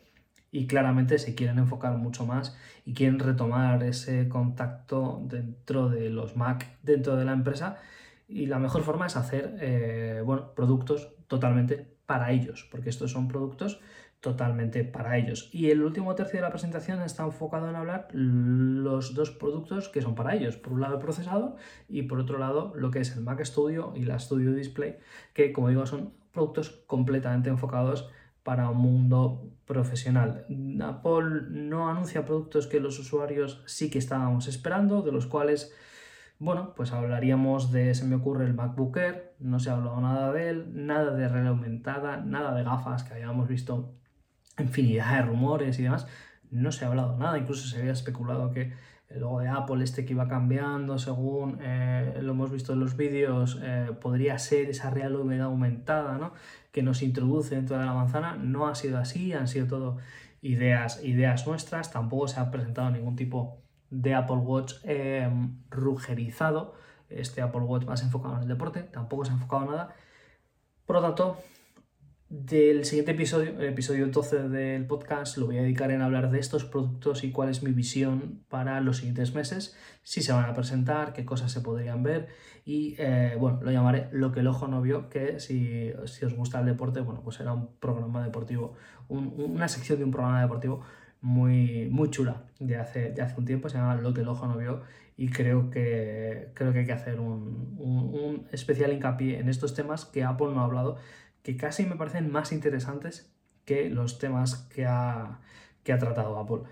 y 0.52 0.68
claramente 0.68 1.20
se 1.20 1.36
quieren 1.36 1.60
enfocar 1.60 1.98
mucho 1.98 2.26
más 2.26 2.58
y 2.86 2.94
quieren 2.94 3.20
retomar 3.20 3.84
ese 3.84 4.28
contacto 4.30 5.22
dentro 5.26 5.90
de 5.90 6.10
los 6.10 6.36
Mac, 6.36 6.78
dentro 6.84 7.16
de 7.16 7.26
la 7.26 7.34
empresa. 7.34 7.78
Y 8.28 8.46
la 8.46 8.60
mejor 8.60 8.84
forma 8.84 9.08
es 9.08 9.16
hacer 9.16 9.58
eh, 9.60 10.22
bueno, 10.24 10.54
productos 10.54 11.14
totalmente 11.28 11.98
para 12.06 12.32
ellos, 12.32 12.68
porque 12.72 12.90
estos 12.90 13.12
son 13.12 13.28
productos 13.28 13.80
totalmente 14.22 14.84
para 14.84 15.18
ellos. 15.18 15.50
Y 15.54 15.70
el 15.70 15.82
último 15.82 16.14
tercio 16.16 16.38
de 16.38 16.42
la 16.42 16.50
presentación 16.50 17.02
está 17.02 17.24
enfocado 17.24 17.70
en 17.70 17.76
hablar 17.76 18.08
los 18.12 19.14
dos 19.14 19.32
productos 19.32 19.88
que 19.90 20.02
son 20.02 20.16
para 20.16 20.36
ellos. 20.36 20.58
Por 20.58 20.74
un 20.74 20.82
lado 20.82 20.96
el 20.96 21.02
procesador 21.02 21.56
y 21.88 22.04
por 22.04 22.20
otro 22.20 22.38
lado 22.38 22.74
lo 22.76 22.92
que 22.92 23.00
es 23.00 23.16
el 23.16 23.24
Mac 23.24 23.44
Studio 23.44 23.94
y 23.96 24.04
la 24.04 24.20
Studio 24.20 24.54
Display, 24.54 24.98
que 25.34 25.54
como 25.54 25.70
digo 25.70 25.86
son 25.86 26.14
productos 26.32 26.70
completamente 26.86 27.50
enfocados 27.50 28.10
para 28.44 28.70
un 28.70 28.78
mundo 28.78 29.52
profesional. 29.66 30.46
Apple 30.82 31.48
no 31.50 31.90
anuncia 31.90 32.26
productos 32.26 32.68
que 32.68 32.80
los 32.80 33.00
usuarios 33.00 33.64
sí 33.66 33.90
que 33.90 34.00
estábamos 34.00 34.48
esperando, 34.48 35.02
de 35.02 35.12
los 35.12 35.28
cuales 35.28 35.74
bueno, 36.40 36.74
pues 36.74 36.94
hablaríamos 36.94 37.70
de, 37.74 37.94
se 37.94 38.06
me 38.06 38.16
ocurre, 38.16 38.46
el 38.46 38.54
MacBook 38.54 38.96
Air, 38.96 39.34
no 39.40 39.60
se 39.60 39.70
ha 39.70 39.74
hablado 39.74 40.00
nada 40.00 40.32
de 40.32 40.50
él, 40.50 40.72
nada 40.74 41.12
de 41.12 41.28
realidad 41.28 41.52
aumentada, 41.52 42.18
nada 42.18 42.56
de 42.56 42.64
gafas 42.64 43.04
que 43.04 43.14
habíamos 43.14 43.50
visto 43.50 43.99
infinidad 44.64 45.16
de 45.16 45.22
rumores 45.24 45.80
y 45.80 45.84
demás, 45.84 46.08
no 46.52 46.72
se 46.72 46.86
ha 46.86 46.88
hablado 46.88 47.18
nada, 47.18 47.38
incluso 47.38 47.68
se 47.68 47.80
había 47.80 47.92
especulado 47.92 48.52
que 48.52 48.74
el 49.10 49.22
logo 49.22 49.40
de 49.40 49.48
Apple 49.48 49.84
este 49.84 50.06
que 50.06 50.14
iba 50.14 50.28
cambiando 50.28 51.00
según 51.00 51.58
eh, 51.62 52.20
lo 52.22 52.34
hemos 52.34 52.52
visto 52.52 52.74
en 52.74 52.80
los 52.80 52.96
vídeos, 52.96 53.60
eh, 53.62 53.92
podría 54.00 54.38
ser 54.38 54.70
esa 54.70 54.92
realidad 54.92 55.48
aumentada, 55.48 56.18
¿no? 56.18 56.34
Que 56.72 56.84
nos 56.84 57.02
introduce 57.02 57.56
dentro 57.56 57.78
de 57.78 57.86
la 57.86 57.94
manzana. 57.94 58.36
No 58.36 58.68
ha 58.68 58.76
sido 58.76 59.00
así, 59.00 59.34
han 59.34 59.48
sido 59.48 59.66
todo 59.68 59.98
ideas, 60.42 61.04
ideas 61.04 61.48
nuestras, 61.48 61.92
tampoco 61.92 62.28
se 62.28 62.40
ha 62.40 62.52
presentado 62.52 62.92
ningún 62.92 63.16
tipo 63.16 63.64
de 63.90 64.14
Apple 64.14 64.38
Watch 64.38 64.76
em, 64.84 65.58
rugerizado, 65.70 66.76
este 67.10 67.42
Apple 67.42 67.62
Watch 67.62 67.86
más 67.86 68.04
enfocado 68.04 68.36
en 68.36 68.44
el 68.44 68.48
deporte, 68.48 68.84
tampoco 68.84 69.26
se 69.26 69.32
ha 69.32 69.34
enfocado 69.34 69.64
en 69.64 69.72
nada. 69.72 69.96
Por 70.86 70.98
lo 70.98 71.02
tanto, 71.02 71.38
del 72.30 72.86
siguiente 72.86 73.14
episodio, 73.14 73.60
el 73.60 73.70
episodio 73.70 74.06
12 74.06 74.50
del 74.50 74.86
podcast, 74.86 75.38
lo 75.38 75.48
voy 75.48 75.58
a 75.58 75.64
dedicar 75.64 75.90
en 75.90 76.04
hablar 76.04 76.30
de 76.30 76.38
estos 76.38 76.64
productos 76.64 77.24
y 77.24 77.32
cuál 77.32 77.50
es 77.50 77.64
mi 77.64 77.72
visión 77.72 78.44
para 78.50 78.80
los 78.82 78.98
siguientes 78.98 79.34
meses, 79.34 79.76
si 80.04 80.22
se 80.22 80.32
van 80.32 80.46
a 80.46 80.54
presentar, 80.54 81.14
qué 81.14 81.26
cosas 81.26 81.52
se 81.52 81.62
podrían 81.62 82.04
ver 82.04 82.28
y 82.66 82.94
eh, 83.00 83.36
bueno, 83.40 83.60
lo 83.64 83.72
llamaré 83.72 84.10
lo 84.12 84.32
que 84.32 84.42
el 84.42 84.48
ojo 84.48 84.68
no 84.68 84.80
vio, 84.80 85.10
que 85.10 85.40
si, 85.40 85.92
os 85.92 86.36
gusta 86.36 86.60
el 86.60 86.68
deporte, 86.68 87.00
bueno, 87.00 87.22
pues 87.24 87.38
será 87.38 87.52
un 87.52 87.76
programa 87.80 88.24
deportivo, 88.24 88.76
una 89.08 89.68
sección 89.68 89.98
de 89.98 90.06
un 90.06 90.12
programa 90.12 90.40
deportivo 90.40 90.82
muy, 91.22 91.90
muy 91.90 92.12
chula 92.12 92.44
de 92.60 92.78
hace, 92.78 93.10
de 93.10 93.24
hace 93.24 93.40
un 93.40 93.46
tiempo, 93.46 93.70
se 93.70 93.80
llama 93.80 93.96
Lo 93.96 94.14
que 94.14 94.22
el 94.22 94.28
ojo 94.28 94.46
no 94.46 94.56
vio 94.56 94.84
y 95.18 95.30
creo 95.30 95.72
que, 95.72 96.52
creo 96.54 96.74
que 96.74 96.80
hay 96.80 96.86
que 96.86 96.94
hacer 96.94 97.20
un, 97.20 97.76
un 97.80 98.48
especial 98.52 98.94
hincapié 98.94 99.40
en 99.40 99.50
estos 99.50 99.74
temas 99.74 100.06
que 100.06 100.24
Apple 100.24 100.50
no 100.54 100.62
ha 100.62 100.66
hablado 100.66 100.98
que 101.44 101.58
casi 101.58 101.86
me 101.86 101.96
parecen 101.96 102.32
más 102.32 102.52
interesantes 102.52 103.34
que 103.66 103.90
los 103.90 104.20
temas 104.20 104.56
que 104.74 104.86
ha, 104.86 105.40
que 105.84 105.94
ha 105.94 105.98
tratado 105.98 106.38
Apple. 106.40 106.64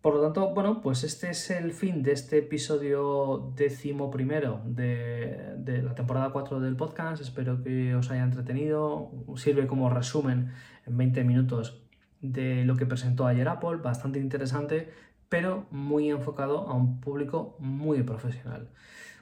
Por 0.00 0.14
lo 0.14 0.22
tanto, 0.22 0.52
bueno, 0.52 0.80
pues 0.80 1.04
este 1.04 1.30
es 1.30 1.50
el 1.50 1.72
fin 1.72 2.02
de 2.02 2.12
este 2.12 2.38
episodio 2.38 3.52
décimo 3.54 4.10
primero 4.10 4.60
de, 4.64 5.54
de, 5.58 5.80
la 5.80 5.94
temporada 5.94 6.30
4 6.30 6.58
del 6.58 6.74
podcast. 6.74 7.22
Espero 7.22 7.62
que 7.62 7.94
os 7.94 8.10
haya 8.10 8.24
entretenido. 8.24 9.12
Sirve 9.36 9.68
como 9.68 9.90
resumen 9.90 10.52
en 10.86 10.96
20 10.96 11.22
minutos 11.22 11.82
de 12.20 12.64
lo 12.64 12.76
que 12.76 12.86
presentó 12.86 13.26
ayer 13.26 13.48
Apple, 13.48 13.76
bastante 13.76 14.18
interesante, 14.18 14.90
pero 15.28 15.66
muy 15.70 16.10
enfocado 16.10 16.68
a 16.68 16.74
un 16.74 17.00
público 17.00 17.56
muy 17.60 18.02
profesional. 18.02 18.68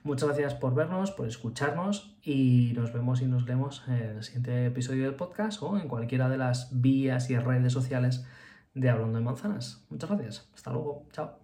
Muchas 0.03 0.29
gracias 0.29 0.55
por 0.55 0.75
vernos, 0.75 1.11
por 1.11 1.27
escucharnos 1.27 2.17
y 2.23 2.73
nos 2.75 2.93
vemos 2.93 3.21
y 3.21 3.27
nos 3.27 3.45
leemos 3.47 3.83
en 3.87 3.95
el 3.95 4.23
siguiente 4.23 4.67
episodio 4.67 5.05
del 5.05 5.15
podcast 5.15 5.63
o 5.63 5.77
en 5.79 5.89
cualquiera 5.89 6.31
de 6.31 6.39
las 6.39 6.69
vías 6.81 7.29
y 7.29 7.37
redes 7.37 7.73
sociales 7.73 8.25
de 8.75 8.89
Hablando 8.89 9.19
de 9.19 9.25
Manzanas. 9.25 9.85
Muchas 9.91 10.11
gracias. 10.11 10.49
Hasta 10.55 10.73
luego. 10.73 11.07
Chao. 11.13 11.40